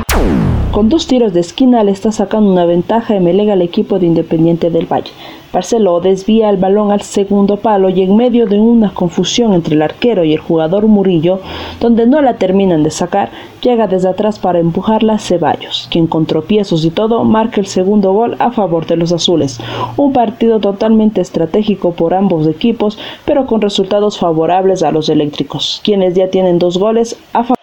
Con 0.73 0.89
dos 0.89 1.05
tiros 1.05 1.33
de 1.33 1.39
esquina 1.39 1.83
le 1.83 1.91
está 1.91 2.11
sacando 2.11 2.51
una 2.51 2.65
ventaja 2.65 3.15
Emelega 3.15 3.53
al 3.53 3.61
equipo 3.61 3.99
de 3.99 4.07
Independiente 4.07 4.71
del 4.71 4.91
Valle. 4.91 5.11
Barceló 5.53 5.99
desvía 5.99 6.49
el 6.49 6.57
balón 6.57 6.91
al 6.91 7.03
segundo 7.03 7.57
palo 7.57 7.89
y 7.89 8.01
en 8.01 8.15
medio 8.15 8.47
de 8.47 8.59
una 8.59 8.91
confusión 8.91 9.53
entre 9.53 9.75
el 9.75 9.83
arquero 9.83 10.23
y 10.23 10.33
el 10.33 10.39
jugador 10.39 10.87
Murillo, 10.87 11.41
donde 11.79 12.07
no 12.07 12.23
la 12.23 12.37
terminan 12.37 12.81
de 12.81 12.89
sacar, 12.89 13.29
llega 13.61 13.85
desde 13.85 14.09
atrás 14.09 14.39
para 14.39 14.57
empujarla 14.57 15.19
Ceballos, 15.19 15.87
quien 15.91 16.07
con 16.07 16.25
tropiezos 16.25 16.83
y 16.85 16.89
todo 16.89 17.23
marca 17.23 17.61
el 17.61 17.67
segundo 17.67 18.11
gol 18.11 18.35
a 18.39 18.51
favor 18.51 18.87
de 18.87 18.95
los 18.95 19.11
azules. 19.11 19.59
Un 19.95 20.11
partido 20.11 20.59
totalmente 20.59 21.21
estratégico 21.21 21.91
por 21.91 22.15
ambos 22.15 22.47
equipos, 22.47 22.97
pero 23.25 23.45
con 23.45 23.61
resultados 23.61 24.17
favorables 24.17 24.81
a 24.81 24.91
los 24.91 25.07
eléctricos, 25.07 25.81
quienes 25.83 26.15
ya 26.15 26.31
tienen 26.31 26.57
dos 26.57 26.79
goles 26.79 27.15
a 27.33 27.43
favor. 27.43 27.57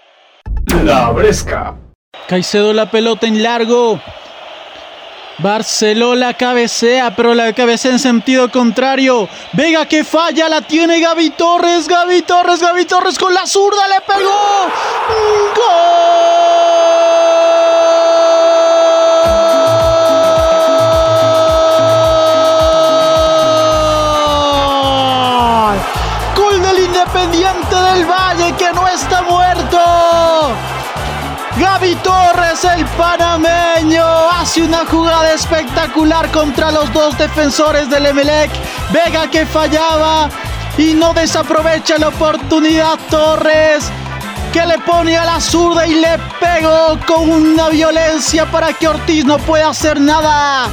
La 0.85 1.11
Bresca. 1.11 1.90
Caicedo 2.31 2.73
la 2.73 2.91
pelota 2.91 3.27
en 3.27 3.43
largo. 3.43 4.01
Barceló 5.39 6.15
la 6.15 6.35
cabecea, 6.35 7.17
pero 7.17 7.35
la 7.35 7.53
cabecea 7.53 7.91
en 7.93 7.99
sentido 7.99 8.51
contrario. 8.51 9.29
Vega 9.53 9.87
que 9.87 10.05
falla, 10.05 10.49
la 10.49 10.61
tiene 10.61 11.01
Gaby 11.01 11.31
Torres, 11.31 11.89
Gaby 11.89 12.23
Torres, 12.23 12.61
Gaby 12.61 12.85
Torres 12.85 13.19
con 13.19 13.35
la 13.35 13.47
zurda 13.47 13.89
le 13.89 14.01
pegó. 14.03 14.31
¡Gol! 15.57 15.65
Gol 26.37 26.63
del 26.63 26.79
Independiente 26.85 27.75
del 27.75 28.05
Valle 28.05 28.55
que 28.57 28.73
no 28.73 28.87
está 28.87 29.23
muerto. 29.23 29.79
Gaby 31.61 31.95
Torres, 31.97 32.65
el 32.65 32.87
panameño, 32.87 34.03
hace 34.31 34.63
una 34.63 34.87
jugada 34.87 35.35
espectacular 35.35 36.31
contra 36.31 36.71
los 36.71 36.91
dos 36.95 37.19
defensores 37.19 37.91
del 37.91 38.07
Emelec. 38.07 38.51
Vega 38.91 39.31
que 39.31 39.45
fallaba 39.45 40.31
y 40.79 40.95
no 40.95 41.13
desaprovecha 41.13 41.99
la 41.99 42.09
oportunidad 42.09 42.99
Torres, 43.11 43.91
que 44.55 44.65
le 44.65 44.79
pone 44.79 45.19
a 45.19 45.27
la 45.27 45.39
zurda 45.39 45.87
y 45.87 45.97
le 45.97 46.19
pegó 46.41 46.99
con 47.07 47.31
una 47.31 47.69
violencia 47.69 48.51
para 48.51 48.73
que 48.73 48.89
Ortiz 48.89 49.27
no 49.27 49.37
pueda 49.37 49.69
hacer 49.69 50.01
nada. 50.01 50.71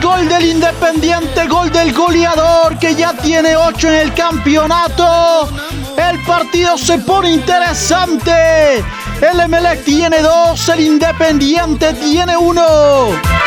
Gol 0.00 0.28
del 0.28 0.44
Independiente, 0.44 1.48
gol 1.48 1.72
del 1.72 1.92
goleador 1.92 2.78
que 2.78 2.94
ya 2.94 3.12
tiene 3.12 3.56
8 3.56 3.88
en 3.88 3.94
el 3.94 4.14
campeonato. 4.14 5.48
El 5.96 6.22
partido 6.22 6.78
se 6.78 6.98
pone 6.98 7.32
interesante. 7.32 8.84
El 9.20 9.40
Emelec 9.40 9.82
tiene 9.82 10.22
dos, 10.22 10.68
el 10.68 10.78
Independiente 10.78 11.92
tiene 11.94 12.36
uno. 12.36 12.62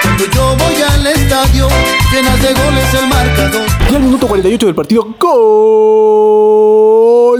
Cuando 0.02 0.26
yo 0.26 0.54
voy 0.58 0.82
al 0.82 1.08
estadio, 1.08 1.70
llenas 2.12 2.42
de 2.42 2.54
goles 2.54 2.94
el 2.94 3.08
marcador. 3.08 3.66
Ya 3.90 3.98
el 3.98 4.04
minuto 4.04 4.28
48 4.28 4.66
del 4.66 4.76
partido, 4.76 5.08
gol 5.18 5.42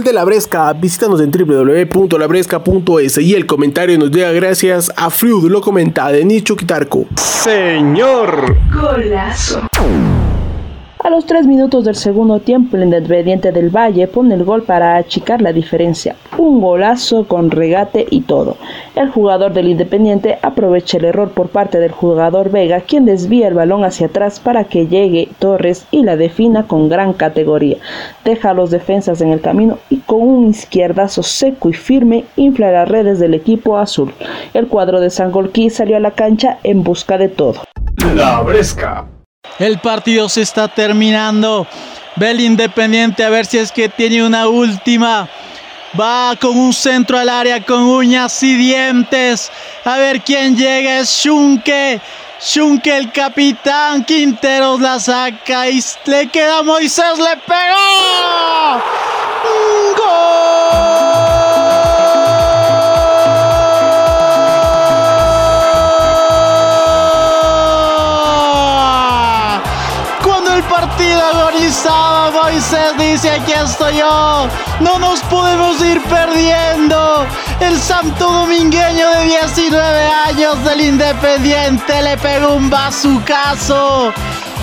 de 0.02 0.14
la 0.14 0.24
Bresca. 0.24 0.72
Visítanos 0.72 1.20
en 1.20 1.30
www.labresca.es 1.30 3.18
y 3.18 3.34
el 3.34 3.44
comentario 3.44 3.98
nos 3.98 4.10
llega 4.10 4.32
gracias 4.32 4.90
a 4.96 5.10
Fruit 5.10 5.50
lo 5.50 5.60
comenta 5.60 6.08
de 6.08 6.24
Nicho 6.24 6.56
Quitarco. 6.56 7.04
Señor. 7.16 8.56
Golazo. 8.72 9.68
A 11.04 11.10
los 11.10 11.26
tres 11.26 11.48
minutos 11.48 11.84
del 11.84 11.96
segundo 11.96 12.38
tiempo, 12.38 12.76
el 12.76 12.84
Independiente 12.84 13.50
del 13.50 13.70
Valle 13.70 14.06
pone 14.06 14.36
el 14.36 14.44
gol 14.44 14.62
para 14.62 14.94
achicar 14.94 15.42
la 15.42 15.52
diferencia. 15.52 16.14
Un 16.38 16.60
golazo 16.60 17.26
con 17.26 17.50
regate 17.50 18.06
y 18.08 18.20
todo. 18.20 18.56
El 18.94 19.10
jugador 19.10 19.52
del 19.52 19.66
Independiente 19.66 20.38
aprovecha 20.42 20.98
el 20.98 21.06
error 21.06 21.32
por 21.32 21.48
parte 21.48 21.80
del 21.80 21.90
jugador 21.90 22.52
Vega, 22.52 22.82
quien 22.82 23.04
desvía 23.04 23.48
el 23.48 23.54
balón 23.54 23.82
hacia 23.82 24.06
atrás 24.06 24.38
para 24.38 24.62
que 24.62 24.86
llegue 24.86 25.28
Torres 25.40 25.88
y 25.90 26.04
la 26.04 26.16
defina 26.16 26.68
con 26.68 26.88
gran 26.88 27.14
categoría. 27.14 27.78
Deja 28.24 28.50
a 28.50 28.54
los 28.54 28.70
defensas 28.70 29.20
en 29.20 29.32
el 29.32 29.40
camino 29.40 29.78
y 29.90 29.96
con 29.96 30.20
un 30.20 30.50
izquierdazo 30.50 31.24
seco 31.24 31.68
y 31.68 31.72
firme 31.72 32.26
infla 32.36 32.70
las 32.70 32.88
redes 32.88 33.18
del 33.18 33.34
equipo 33.34 33.76
azul. 33.76 34.12
El 34.54 34.68
cuadro 34.68 35.00
de 35.00 35.10
Sangolquí 35.10 35.68
salió 35.68 35.96
a 35.96 36.00
la 36.00 36.12
cancha 36.12 36.58
en 36.62 36.84
busca 36.84 37.18
de 37.18 37.28
todo. 37.28 37.62
La 38.14 38.40
Bresca. 38.42 39.04
El 39.58 39.78
partido 39.78 40.28
se 40.28 40.42
está 40.42 40.68
terminando. 40.68 41.66
Ve 42.16 42.30
el 42.30 42.40
Independiente 42.40 43.24
a 43.24 43.30
ver 43.30 43.46
si 43.46 43.58
es 43.58 43.72
que 43.72 43.88
tiene 43.88 44.24
una 44.24 44.48
última. 44.48 45.28
Va 45.98 46.34
con 46.40 46.56
un 46.56 46.72
centro 46.72 47.18
al 47.18 47.28
área 47.28 47.64
con 47.64 47.82
uñas 47.82 48.42
y 48.42 48.54
dientes. 48.56 49.50
A 49.84 49.98
ver 49.98 50.22
quién 50.22 50.56
llega. 50.56 51.00
Es 51.00 51.10
Shunke. 51.10 52.00
Shunke, 52.40 52.96
el 52.96 53.12
capitán. 53.12 54.04
Quinteros 54.04 54.80
la 54.80 54.98
saca 54.98 55.68
y 55.68 55.82
le 56.06 56.28
queda 56.28 56.62
Moisés. 56.62 57.18
Le 57.18 57.36
pegó. 57.36 59.01
Agonizaba. 71.72 72.30
Moisés 72.30 72.96
dice, 72.98 73.30
aquí 73.30 73.52
estoy 73.52 73.96
yo. 73.96 74.48
No 74.80 74.98
nos 74.98 75.20
podemos 75.22 75.80
ir 75.82 76.00
perdiendo. 76.02 77.26
El 77.60 77.78
santo 77.78 78.30
domingueño 78.30 79.08
de 79.10 79.24
19 79.24 80.06
años 80.28 80.64
del 80.64 80.80
Independiente 80.80 82.02
le 82.02 82.16
pegó 82.18 82.54
un 82.54 82.68
bazucazo. 82.68 84.12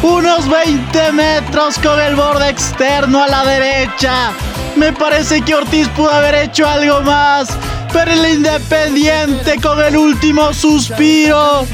Unos 0.01 0.47
20 0.47 1.11
metros 1.11 1.79
con 1.79 1.99
el 1.99 2.15
borde 2.15 2.49
externo 2.49 3.23
a 3.23 3.27
la 3.27 3.43
derecha. 3.43 4.31
Me 4.75 4.93
parece 4.93 5.41
que 5.41 5.55
Ortiz 5.55 5.87
pudo 5.89 6.11
haber 6.11 6.35
hecho 6.35 6.67
algo 6.67 7.01
más. 7.01 7.49
Pero 7.91 8.11
el 8.11 8.25
Independiente 8.25 9.59
con 9.61 9.83
el 9.83 9.97
último 9.97 10.53
suspiro 10.53 11.65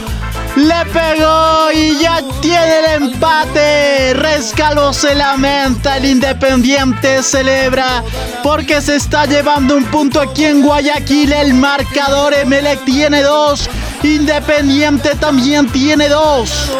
le 0.56 0.86
pegó 0.92 1.72
y 1.74 2.00
ya 2.00 2.22
tiene 2.42 2.80
el 2.80 3.04
empate. 3.04 4.14
Rescaló 4.14 4.94
se 4.94 5.16
lamenta, 5.16 5.98
el 5.98 6.06
Independiente 6.06 7.22
celebra 7.24 8.04
porque 8.44 8.82
se 8.82 8.96
está 8.96 9.26
llevando 9.26 9.76
un 9.76 9.86
punto 9.86 10.22
aquí 10.22 10.46
en 10.46 10.62
Guayaquil. 10.62 11.34
El 11.34 11.54
marcador 11.54 12.34
Emelec 12.34 12.84
tiene 12.86 13.22
dos, 13.22 13.70
Independiente 14.04 15.16
también 15.16 15.68
tiene 15.70 16.08
dos. 16.10 16.72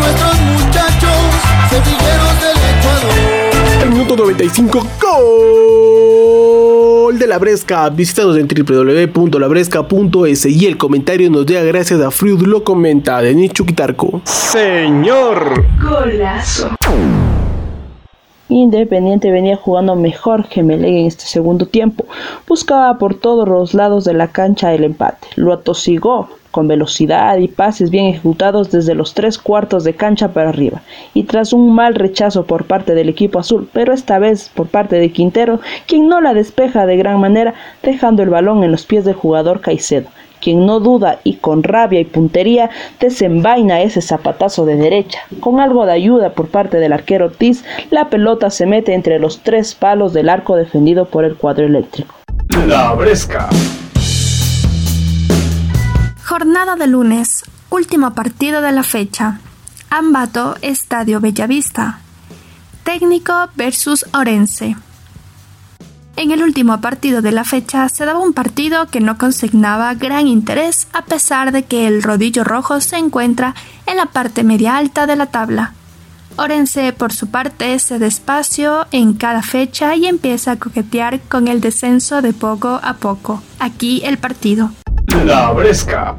Nuestros 0.00 0.40
muchachos, 0.40 1.10
del 1.70 2.56
Ecuador. 2.78 3.82
El 3.82 3.90
minuto 3.90 4.16
95, 4.16 4.86
gol 5.00 6.63
de 7.18 7.26
la 7.26 7.38
Bresca. 7.38 7.88
Visítanos 7.90 8.36
en 8.36 8.48
www.labresca.es 8.48 10.46
y 10.46 10.66
el 10.66 10.76
comentario 10.76 11.30
nos 11.30 11.46
llega 11.46 11.62
gracias 11.62 12.00
a 12.00 12.10
Fruit 12.10 12.40
lo 12.40 12.64
comenta 12.64 13.22
Denis 13.22 13.52
Chuquitarco. 13.52 14.20
Señor. 14.24 15.64
Golazo. 15.80 16.70
Independiente 18.48 19.30
venía 19.30 19.56
jugando 19.56 19.96
mejor 19.96 20.48
que 20.48 20.62
Melec 20.62 20.90
en 20.90 21.06
este 21.06 21.24
segundo 21.24 21.66
tiempo. 21.66 22.06
Buscaba 22.46 22.98
por 22.98 23.14
todos 23.14 23.48
los 23.48 23.74
lados 23.74 24.04
de 24.04 24.14
la 24.14 24.28
cancha 24.28 24.74
el 24.74 24.84
empate. 24.84 25.28
Lo 25.36 25.52
atosigó 25.52 26.28
con 26.54 26.68
velocidad 26.68 27.38
y 27.38 27.48
pases 27.48 27.90
bien 27.90 28.06
ejecutados 28.06 28.70
desde 28.70 28.94
los 28.94 29.12
tres 29.12 29.38
cuartos 29.38 29.82
de 29.82 29.94
cancha 29.94 30.28
para 30.28 30.50
arriba. 30.50 30.82
Y 31.12 31.24
tras 31.24 31.52
un 31.52 31.74
mal 31.74 31.96
rechazo 31.96 32.44
por 32.46 32.66
parte 32.66 32.94
del 32.94 33.08
equipo 33.08 33.40
azul, 33.40 33.68
pero 33.72 33.92
esta 33.92 34.20
vez 34.20 34.52
por 34.54 34.68
parte 34.68 34.94
de 35.00 35.10
Quintero, 35.10 35.58
quien 35.88 36.06
no 36.06 36.20
la 36.20 36.32
despeja 36.32 36.86
de 36.86 36.96
gran 36.96 37.18
manera, 37.18 37.54
dejando 37.82 38.22
el 38.22 38.30
balón 38.30 38.62
en 38.62 38.70
los 38.70 38.86
pies 38.86 39.04
del 39.04 39.16
jugador 39.16 39.60
Caicedo 39.62 40.06
quien 40.40 40.66
no 40.66 40.78
duda 40.78 41.20
y 41.24 41.36
con 41.36 41.62
rabia 41.62 42.00
y 42.00 42.04
puntería 42.04 42.68
desenvaina 43.00 43.80
ese 43.80 44.02
zapatazo 44.02 44.66
de 44.66 44.76
derecha. 44.76 45.20
Con 45.40 45.58
algo 45.58 45.86
de 45.86 45.92
ayuda 45.92 46.34
por 46.34 46.48
parte 46.48 46.76
del 46.76 46.92
arquero 46.92 47.24
Ortiz, 47.26 47.64
la 47.90 48.10
pelota 48.10 48.50
se 48.50 48.66
mete 48.66 48.92
entre 48.92 49.18
los 49.18 49.40
tres 49.40 49.74
palos 49.74 50.12
del 50.12 50.28
arco 50.28 50.54
defendido 50.54 51.06
por 51.06 51.24
el 51.24 51.36
cuadro 51.36 51.64
eléctrico. 51.64 52.14
La 52.66 52.92
Bresca. 52.92 53.48
Jornada 56.26 56.76
de 56.76 56.86
lunes, 56.86 57.44
último 57.68 58.14
partido 58.14 58.62
de 58.62 58.72
la 58.72 58.82
fecha. 58.82 59.40
Ambato, 59.90 60.56
Estadio 60.62 61.20
Bellavista. 61.20 61.98
Técnico 62.82 63.50
versus 63.56 64.06
Orense. 64.14 64.74
En 66.16 66.30
el 66.30 66.42
último 66.42 66.80
partido 66.80 67.20
de 67.20 67.30
la 67.30 67.44
fecha 67.44 67.90
se 67.90 68.06
daba 68.06 68.20
un 68.20 68.32
partido 68.32 68.86
que 68.86 69.00
no 69.00 69.18
consignaba 69.18 69.92
gran 69.92 70.26
interés 70.26 70.88
a 70.94 71.04
pesar 71.04 71.52
de 71.52 71.64
que 71.64 71.86
el 71.86 72.02
rodillo 72.02 72.42
rojo 72.42 72.80
se 72.80 72.96
encuentra 72.96 73.54
en 73.84 73.98
la 73.98 74.06
parte 74.06 74.44
media 74.44 74.78
alta 74.78 75.06
de 75.06 75.16
la 75.16 75.26
tabla. 75.26 75.74
Orense, 76.36 76.94
por 76.94 77.12
su 77.12 77.26
parte, 77.26 77.78
se 77.78 77.98
despacio 77.98 78.86
en 78.92 79.12
cada 79.12 79.42
fecha 79.42 79.94
y 79.94 80.06
empieza 80.06 80.52
a 80.52 80.56
coquetear 80.58 81.20
con 81.20 81.48
el 81.48 81.60
descenso 81.60 82.22
de 82.22 82.32
poco 82.32 82.80
a 82.82 82.94
poco. 82.94 83.42
Aquí 83.58 84.00
el 84.04 84.16
partido. 84.16 84.70
La 85.22 85.52
Bresca. 85.52 86.16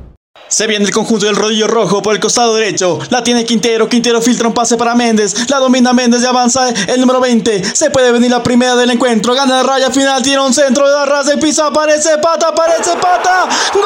Se 0.48 0.68
viene 0.68 0.86
el 0.86 0.92
conjunto 0.92 1.26
del 1.26 1.36
rodillo 1.36 1.68
rojo 1.68 2.02
por 2.02 2.14
el 2.14 2.22
costado 2.22 2.56
derecho. 2.56 3.00
La 3.10 3.24
tiene 3.24 3.44
Quintero. 3.44 3.90
Quintero 3.90 4.22
filtra 4.22 4.48
un 4.48 4.54
pase 4.54 4.78
para 4.78 4.96
Méndez. 4.96 5.50
La 5.50 5.58
domina 5.58 5.92
Méndez 5.92 6.22
y 6.22 6.26
avanza 6.26 6.70
el 6.70 7.02
número 7.02 7.20
20. 7.20 7.76
Se 7.76 7.90
puede 7.90 8.12
venir 8.12 8.32
la 8.32 8.42
primera 8.42 8.76
del 8.76 8.92
encuentro. 8.92 9.34
Gana 9.34 9.58
la 9.58 9.64
raya 9.64 9.92
final. 9.92 10.24
Tira 10.24 10.44
un 10.44 10.54
centro 10.54 10.88
de 10.88 10.94
la 10.94 11.06
raza 11.06 11.34
y 11.34 11.38
pisa. 11.38 11.68
Aparece 11.68 12.18
pata. 12.20 12.50
Aparece 12.50 12.92
pata. 13.02 13.50
¡Gol! 13.74 13.84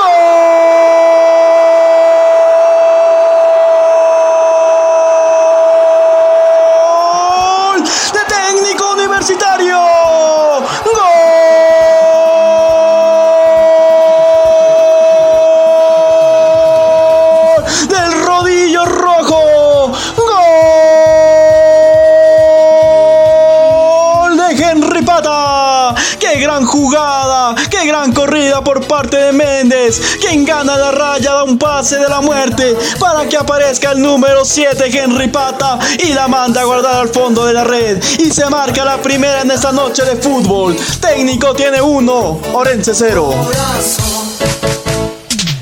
para 33.00 33.28
que 33.28 33.38
aparezca 33.38 33.92
el 33.92 34.02
número 34.02 34.46
7 34.46 34.86
Henry 34.92 35.28
Pata 35.28 35.80
y 36.04 36.14
la 36.14 36.28
manda 36.28 36.62
a 36.62 36.66
guardar 36.66 36.96
al 36.96 37.10
fondo 37.10 37.46
de 37.46 37.54
la 37.54 37.64
red 37.64 38.02
y 38.18 38.32
se 38.32 38.50
marca 38.50 38.84
la 38.86 38.98
primera 38.98 39.42
en 39.42 39.52
esta 39.52 39.72
noche 39.72 40.04
de 40.04 40.16
fútbol. 40.16 40.76
Técnico 41.00 41.54
tiene 41.54 41.82
uno 41.82 42.40
Orense 42.54 42.94
0. 42.94 43.34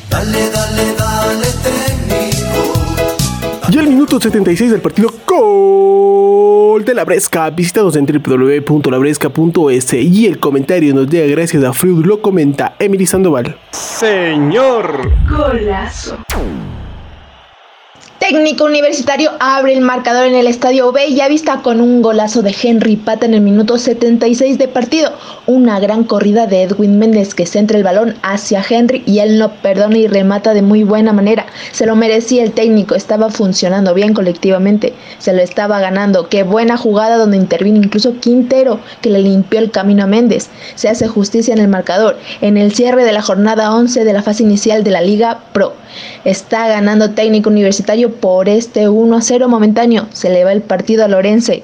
Dale, 0.09 0.49
dale, 0.49 0.95
dale, 0.97 1.47
técnico. 1.63 2.73
Y 3.69 3.77
el 3.77 3.87
minuto 3.87 4.19
76 4.19 4.71
del 4.71 4.81
partido 4.81 5.13
Gol 5.25 6.83
de 6.85 6.93
la 6.93 7.03
Bresca. 7.03 7.49
Visítanos 7.49 7.95
en 7.95 8.05
www.labresca.es 8.05 9.93
y 9.93 10.25
el 10.25 10.39
comentario 10.39 10.93
nos 10.93 11.07
llega 11.07 11.27
gracias 11.27 11.63
a 11.63 11.73
Freud, 11.73 12.05
lo 12.05 12.21
comenta 12.21 12.75
Emily 12.79 13.05
Sandoval. 13.05 13.57
Señor. 13.71 15.11
Golazo. 15.29 16.17
Técnico 18.29 18.65
Universitario 18.65 19.31
abre 19.39 19.71
el 19.71 19.79
marcador 19.79 20.25
en 20.25 20.35
el 20.35 20.47
estadio 20.47 20.91
Bellavista 20.91 21.61
con 21.61 21.79
un 21.79 22.01
golazo 22.01 22.41
de 22.41 22.53
Henry 22.61 22.97
Pata 22.97 23.25
en 23.25 23.33
el 23.33 23.39
minuto 23.39 23.77
76 23.77 24.57
de 24.57 24.67
partido. 24.67 25.13
Una 25.45 25.79
gran 25.79 26.03
corrida 26.03 26.45
de 26.45 26.63
Edwin 26.63 26.99
Méndez 26.99 27.33
que 27.33 27.45
centra 27.45 27.77
el 27.77 27.85
balón 27.85 28.15
hacia 28.23 28.65
Henry 28.69 29.01
y 29.05 29.19
él 29.19 29.39
no 29.39 29.53
perdona 29.61 29.97
y 29.97 30.07
remata 30.07 30.53
de 30.53 30.61
muy 30.61 30.83
buena 30.83 31.13
manera. 31.13 31.45
Se 31.71 31.85
lo 31.85 31.95
merecía 31.95 32.43
el 32.43 32.51
técnico, 32.51 32.95
estaba 32.95 33.29
funcionando 33.29 33.93
bien 33.93 34.13
colectivamente, 34.13 34.93
se 35.19 35.31
lo 35.31 35.41
estaba 35.41 35.79
ganando. 35.79 36.27
Qué 36.27 36.43
buena 36.43 36.75
jugada 36.75 37.15
donde 37.15 37.37
intervino 37.37 37.77
incluso 37.77 38.19
Quintero 38.19 38.81
que 39.01 39.09
le 39.09 39.19
limpió 39.19 39.59
el 39.59 39.71
camino 39.71 40.03
a 40.03 40.07
Méndez. 40.07 40.49
Se 40.75 40.89
hace 40.89 41.07
justicia 41.07 41.53
en 41.53 41.61
el 41.61 41.69
marcador 41.69 42.17
en 42.41 42.57
el 42.57 42.75
cierre 42.75 43.05
de 43.05 43.13
la 43.13 43.21
jornada 43.21 43.73
11 43.73 44.03
de 44.03 44.11
la 44.11 44.21
fase 44.21 44.43
inicial 44.43 44.83
de 44.83 44.91
la 44.91 44.99
Liga 44.99 45.39
Pro. 45.53 45.75
Está 46.25 46.67
ganando 46.67 47.11
técnico 47.11 47.49
universitario 47.49 48.16
por 48.19 48.49
este 48.49 48.89
1 48.89 49.17
a 49.17 49.21
0 49.21 49.47
momentáneo. 49.47 50.07
Se 50.13 50.29
le 50.29 50.43
va 50.43 50.51
el 50.51 50.61
partido 50.61 51.05
a 51.05 51.07
Lorense. 51.07 51.63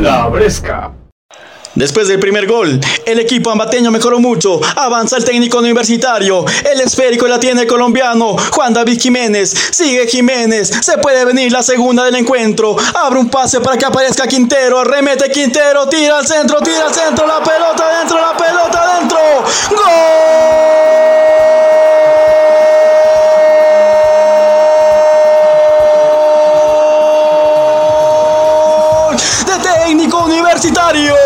La 0.00 0.28
Bresca. 0.28 0.92
Después 1.74 2.08
del 2.08 2.18
primer 2.18 2.48
gol, 2.48 2.80
el 3.06 3.20
equipo 3.20 3.50
ambateño 3.50 3.92
mejoró 3.92 4.18
mucho. 4.18 4.60
Avanza 4.74 5.16
el 5.16 5.24
técnico 5.24 5.58
universitario. 5.58 6.44
El 6.70 6.80
esférico 6.80 7.28
la 7.28 7.38
tiene 7.38 7.62
el 7.62 7.68
colombiano 7.68 8.36
Juan 8.52 8.74
David 8.74 9.00
Jiménez. 9.00 9.54
Sigue 9.70 10.08
Jiménez. 10.08 10.68
Se 10.68 10.98
puede 10.98 11.24
venir 11.24 11.52
la 11.52 11.62
segunda 11.62 12.04
del 12.04 12.16
encuentro. 12.16 12.76
Abre 12.94 13.20
un 13.20 13.30
pase 13.30 13.60
para 13.60 13.78
que 13.78 13.84
aparezca 13.84 14.26
Quintero. 14.26 14.80
Arremete 14.80 15.30
Quintero. 15.30 15.88
Tira 15.88 16.18
al 16.18 16.26
centro. 16.26 16.58
Tira 16.60 16.86
al 16.86 16.94
centro. 16.94 17.26
La 17.26 17.40
pelota 17.40 17.98
dentro. 18.00 18.20
La 18.20 18.36
pelota 18.36 18.98
dentro. 18.98 19.18
¡Gol! 19.70 20.60
Técnico 30.58 31.19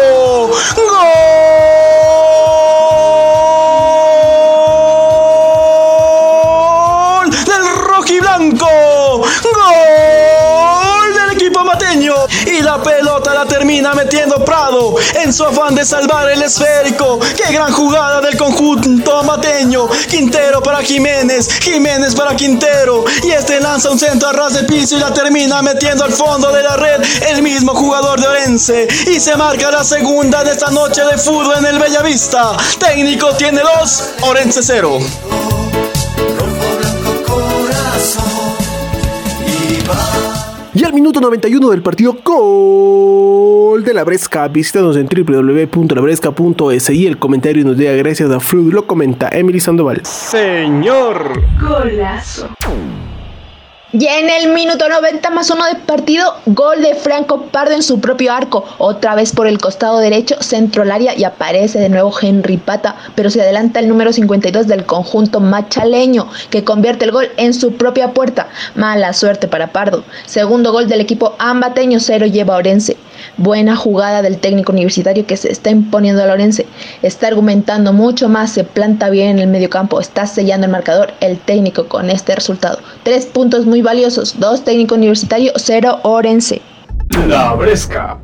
en 15.15 15.33
su 15.33 15.45
afán 15.45 15.75
de 15.75 15.85
salvar 15.85 16.31
el 16.31 16.43
esférico. 16.43 17.19
Qué 17.37 17.53
gran 17.53 17.73
jugada 17.73 18.21
del 18.21 18.37
conjunto 18.37 19.23
mateño. 19.25 19.89
Quintero 20.09 20.63
para 20.63 20.83
Jiménez, 20.83 21.49
Jiménez 21.61 22.15
para 22.15 22.37
Quintero 22.37 23.05
y 23.23 23.31
este 23.31 23.61
lanza 23.61 23.91
un 23.91 23.99
centro 23.99 24.29
a 24.29 24.33
ras 24.33 24.55
de 24.55 24.65
piso 24.65 24.97
y 24.97 25.01
la 25.01 25.13
termina 25.13 25.63
metiendo 25.63 26.05
al 26.05 26.13
fondo 26.13 26.53
de 26.53 26.63
la 26.63 26.77
red 26.77 27.03
el 27.31 27.43
mismo 27.43 27.75
jugador 27.75 28.21
de 28.21 28.27
Orense 28.27 28.89
y 29.07 29.21
se 29.21 29.37
marca 29.37 29.71
la 29.71 29.85
segunda 29.85 30.45
de 30.45 30.53
esta 30.53 30.71
noche 30.71 31.03
de 31.05 31.17
fútbol 31.19 31.57
en 31.59 31.67
el 31.67 31.79
Bellavista. 31.79 32.57
Técnico 32.79 33.35
tiene 33.37 33.61
dos, 33.63 34.11
Orense 34.23 34.63
cero. 34.63 34.99
Y 40.77 40.83
al 40.83 40.93
minuto 40.93 41.21
91 41.21 41.71
del 41.71 41.83
partido, 41.83 42.17
gol 42.25 42.84
de 43.95 44.01
la 44.01 44.05
Bresca. 44.05 44.49
Visítanos 44.49 44.97
en 44.97 45.07
www.labresca.es 45.07 46.91
y 46.91 47.07
el 47.07 47.19
comentario 47.19 47.65
nos 47.65 47.77
llega 47.77 47.93
gracias 47.93 48.31
a 48.31 48.41
Fruit. 48.41 48.73
Lo 48.73 48.87
comenta 48.87 49.29
Emily 49.33 49.61
Sandoval. 49.61 50.05
Señor. 50.05 51.41
Golazo. 51.61 52.49
Y 53.97 54.09
en 54.09 54.29
el 54.29 54.53
minuto 54.53 54.89
90 54.89 55.31
más 55.31 55.51
uno 55.51 55.65
de 55.67 55.77
partido, 55.77 56.35
gol 56.47 56.83
de 56.83 56.97
Franco 56.97 57.43
Pardo 57.43 57.77
en 57.77 57.83
su 57.85 58.01
propio 58.01 58.33
arco, 58.33 58.65
otra 58.79 59.15
vez 59.15 59.31
por 59.31 59.47
el 59.47 59.59
costado 59.59 59.99
derecho, 59.99 60.35
centro 60.41 60.83
al 60.83 60.91
área 60.91 61.17
y 61.17 61.23
aparece 61.23 61.79
de 61.79 61.89
nuevo 61.89 62.13
Henry 62.21 62.57
Pata, 62.57 62.97
pero 63.15 63.31
se 63.31 63.41
adelanta 63.41 63.79
el 63.79 63.89
número 63.89 64.13
52 64.13 64.67
del 64.67 64.85
conjunto 64.85 65.39
machaleño, 65.39 66.29
que 66.51 66.65
convierte 66.65 67.05
el 67.05 67.13
gol 67.13 67.29
en 67.37 67.55
su 67.55 67.75
propia 67.75 68.13
puerta. 68.13 68.49
Mala 68.75 69.13
suerte 69.13 69.47
para 69.47 69.69
Pardo. 69.69 70.03
Segundo 70.27 70.73
gol 70.73 70.89
del 70.89 71.01
equipo 71.01 71.37
ambateño, 71.39 72.01
cero 72.01 72.27
lleva 72.27 72.57
Orense. 72.57 72.97
Buena 73.37 73.77
jugada 73.77 74.23
del 74.23 74.39
técnico 74.39 74.73
universitario 74.73 75.27
que 75.27 75.37
se 75.37 75.51
está 75.51 75.71
imponiendo 75.71 76.23
a 76.23 76.27
Lorense. 76.27 76.67
Está 77.03 77.29
argumentando 77.29 77.93
mucho 77.93 78.29
más, 78.29 78.51
se 78.51 78.65
planta 78.65 79.09
bien 79.09 79.29
en 79.31 79.39
el 79.39 79.47
medio 79.47 79.71
campo, 79.71 80.01
está 80.01 80.27
sellando 80.27 80.67
el 80.67 80.73
marcador 80.73 81.13
el 81.21 81.39
técnico 81.39 81.87
con 81.87 82.11
este 82.11 82.35
resultado. 82.35 82.79
Tres 83.03 83.27
puntos 83.27 83.67
muy 83.67 83.83
valiosos, 83.85 84.41
dos 84.41 84.65
técnico 84.65 84.97
universitario, 84.97 85.53
cero 85.55 86.01
Orense. 86.03 86.61
La 87.29 87.55
Bresca. 87.55 88.19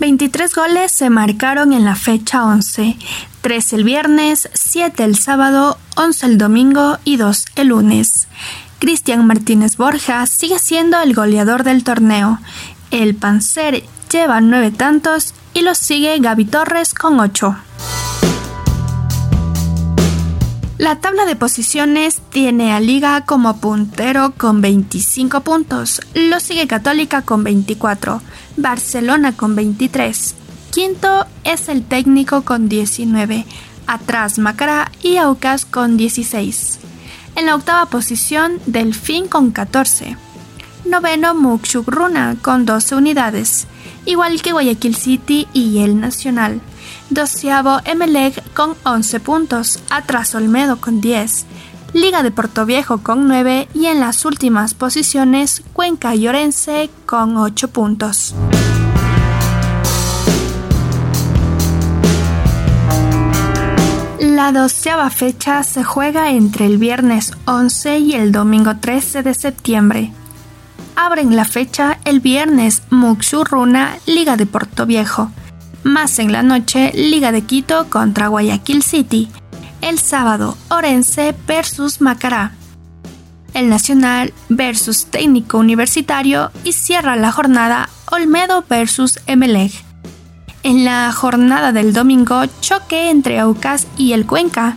23 0.00 0.54
goles 0.54 0.92
se 0.92 1.10
marcaron 1.10 1.72
en 1.74 1.84
la 1.84 1.94
fecha 1.94 2.44
11, 2.44 2.96
3 3.42 3.72
el 3.74 3.84
viernes, 3.84 4.48
7 4.54 5.04
el 5.04 5.16
sábado, 5.16 5.78
11 5.96 6.26
el 6.26 6.38
domingo 6.38 6.98
y 7.04 7.18
2 7.18 7.44
el 7.56 7.68
lunes. 7.68 8.26
Cristian 8.78 9.26
Martínez 9.26 9.76
Borja 9.76 10.24
sigue 10.24 10.58
siendo 10.58 10.98
el 11.00 11.14
goleador 11.14 11.64
del 11.64 11.84
torneo. 11.84 12.38
El 12.90 13.14
Panzer 13.14 13.84
lleva 14.10 14.40
9 14.40 14.70
tantos 14.70 15.34
y 15.52 15.60
lo 15.60 15.74
sigue 15.74 16.18
Gaby 16.18 16.46
Torres 16.46 16.94
con 16.94 17.20
8. 17.20 17.56
La 20.80 20.96
tabla 20.96 21.26
de 21.26 21.36
posiciones 21.36 22.22
tiene 22.30 22.72
a 22.72 22.80
Liga 22.80 23.26
como 23.26 23.58
puntero 23.58 24.32
con 24.38 24.62
25 24.62 25.42
puntos, 25.42 26.00
lo 26.14 26.40
sigue 26.40 26.66
Católica 26.66 27.20
con 27.20 27.44
24, 27.44 28.22
Barcelona 28.56 29.36
con 29.36 29.54
23, 29.54 30.34
quinto 30.70 31.26
es 31.44 31.68
el 31.68 31.84
técnico 31.84 32.46
con 32.46 32.70
19, 32.70 33.44
atrás 33.86 34.38
Macará 34.38 34.90
y 35.02 35.18
Aucas 35.18 35.66
con 35.66 35.98
16. 35.98 36.78
En 37.36 37.44
la 37.44 37.56
octava 37.56 37.84
posición, 37.84 38.58
Delfín 38.64 39.28
con 39.28 39.50
14. 39.50 40.16
Noveno, 40.86 41.34
Muxugruna 41.34 42.36
con 42.40 42.64
12 42.64 42.94
unidades, 42.94 43.66
igual 44.06 44.40
que 44.40 44.52
Guayaquil 44.52 44.96
City 44.96 45.46
y 45.52 45.80
el 45.80 46.00
Nacional. 46.00 46.62
Doceavo, 47.10 47.80
Emelec 47.84 48.52
con 48.54 48.76
11 48.84 49.18
puntos, 49.18 49.80
atrás 49.90 50.34
Olmedo 50.36 50.80
con 50.80 51.00
10. 51.00 51.44
Liga 51.92 52.22
de 52.22 52.30
Portoviejo 52.30 52.98
con 53.02 53.26
9 53.26 53.68
y 53.74 53.86
en 53.86 53.98
las 53.98 54.24
últimas 54.24 54.74
posiciones 54.74 55.64
Cuenca 55.72 56.14
y 56.14 56.28
Orense 56.28 56.88
con 57.06 57.36
8 57.36 57.68
puntos. 57.68 58.34
La 64.20 64.52
doceava 64.52 65.10
fecha 65.10 65.64
se 65.64 65.82
juega 65.82 66.30
entre 66.30 66.66
el 66.66 66.78
viernes 66.78 67.32
11 67.46 67.98
y 67.98 68.12
el 68.12 68.30
domingo 68.30 68.76
13 68.76 69.24
de 69.24 69.34
septiembre. 69.34 70.12
Abren 70.94 71.34
la 71.34 71.44
fecha 71.44 71.98
el 72.04 72.20
viernes 72.20 72.82
Muxurruna, 72.90 73.96
Liga 74.06 74.36
de 74.36 74.46
Puerto 74.46 74.86
Viejo. 74.86 75.32
Más 75.82 76.18
en 76.18 76.32
la 76.32 76.42
noche, 76.42 76.92
Liga 76.94 77.32
de 77.32 77.42
Quito 77.42 77.88
contra 77.88 78.28
Guayaquil 78.28 78.82
City. 78.82 79.28
El 79.80 79.98
sábado, 79.98 80.56
Orense 80.68 81.34
versus 81.46 82.00
Macará. 82.00 82.52
El 83.54 83.68
Nacional 83.68 84.32
versus 84.48 85.06
Técnico 85.06 85.58
Universitario 85.58 86.50
y 86.64 86.72
cierra 86.72 87.16
la 87.16 87.32
jornada 87.32 87.88
Olmedo 88.10 88.64
versus 88.68 89.20
Emelec. 89.26 89.72
En 90.62 90.84
la 90.84 91.10
jornada 91.12 91.72
del 91.72 91.94
domingo, 91.94 92.42
choque 92.60 93.10
entre 93.10 93.40
Aucas 93.40 93.86
y 93.96 94.12
el 94.12 94.26
Cuenca, 94.26 94.76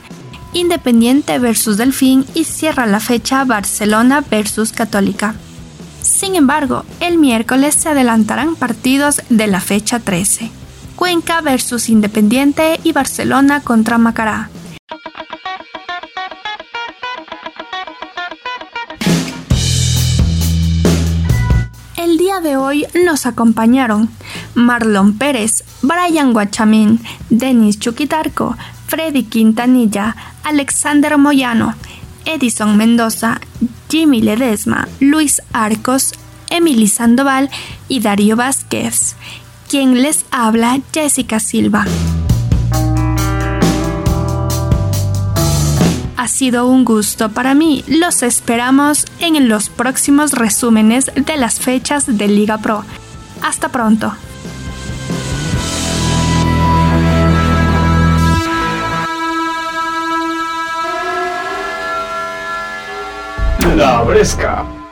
Independiente 0.53 1.39
versus 1.39 1.77
Delfín 1.77 2.25
y 2.35 2.43
cierra 2.43 2.85
la 2.85 2.99
fecha 2.99 3.43
Barcelona 3.43 4.23
versus 4.29 4.71
Católica. 4.71 5.35
Sin 6.01 6.35
embargo, 6.35 6.85
el 6.99 7.17
miércoles 7.17 7.73
se 7.75 7.89
adelantarán 7.89 8.55
partidos 8.55 9.21
de 9.29 9.47
la 9.47 9.59
fecha 9.59 9.99
13. 9.99 10.62
Cuenca 11.03 11.41
versus 11.41 11.89
Independiente 11.89 12.79
y 12.81 12.93
Barcelona 12.93 13.59
contra 13.59 13.97
Macará. 13.97 14.49
El 21.97 22.17
día 22.17 22.39
de 22.39 22.55
hoy 22.55 22.87
nos 23.05 23.25
acompañaron 23.25 24.09
Marlon 24.55 25.17
Pérez, 25.17 25.65
Brian 25.81 26.31
Guachamín, 26.31 27.01
Denis 27.29 27.79
Chuquitarco, 27.79 28.55
Freddy 28.87 29.23
Quintanilla, 29.23 30.15
Alexander 30.45 31.17
Moyano, 31.17 31.75
Edison 32.23 32.77
Mendoza, 32.77 33.41
Jimmy 33.89 34.21
Ledesma, 34.21 34.87
Luis 35.01 35.41
Arcos, 35.51 36.13
Emily 36.49 36.87
Sandoval 36.87 37.49
y 37.89 37.99
Darío 37.99 38.37
Vázquez. 38.37 39.17
Quien 39.73 40.03
les 40.03 40.23
habla, 40.29 40.79
Jessica 40.93 41.39
Silva. 41.39 41.85
Ha 46.15 46.27
sido 46.27 46.67
un 46.67 46.85
gusto 46.85 47.29
para 47.29 47.55
mí. 47.55 47.83
Los 47.87 48.21
esperamos 48.21 49.07
en 49.17 49.49
los 49.49 49.69
próximos 49.69 50.33
resúmenes 50.33 51.11
de 51.15 51.37
las 51.37 51.59
fechas 51.59 52.05
de 52.05 52.27
Liga 52.27 52.59
Pro. 52.59 52.85
Hasta 53.41 53.69
pronto. 53.69 54.13
La 63.75 64.03
Bresca. 64.03 64.82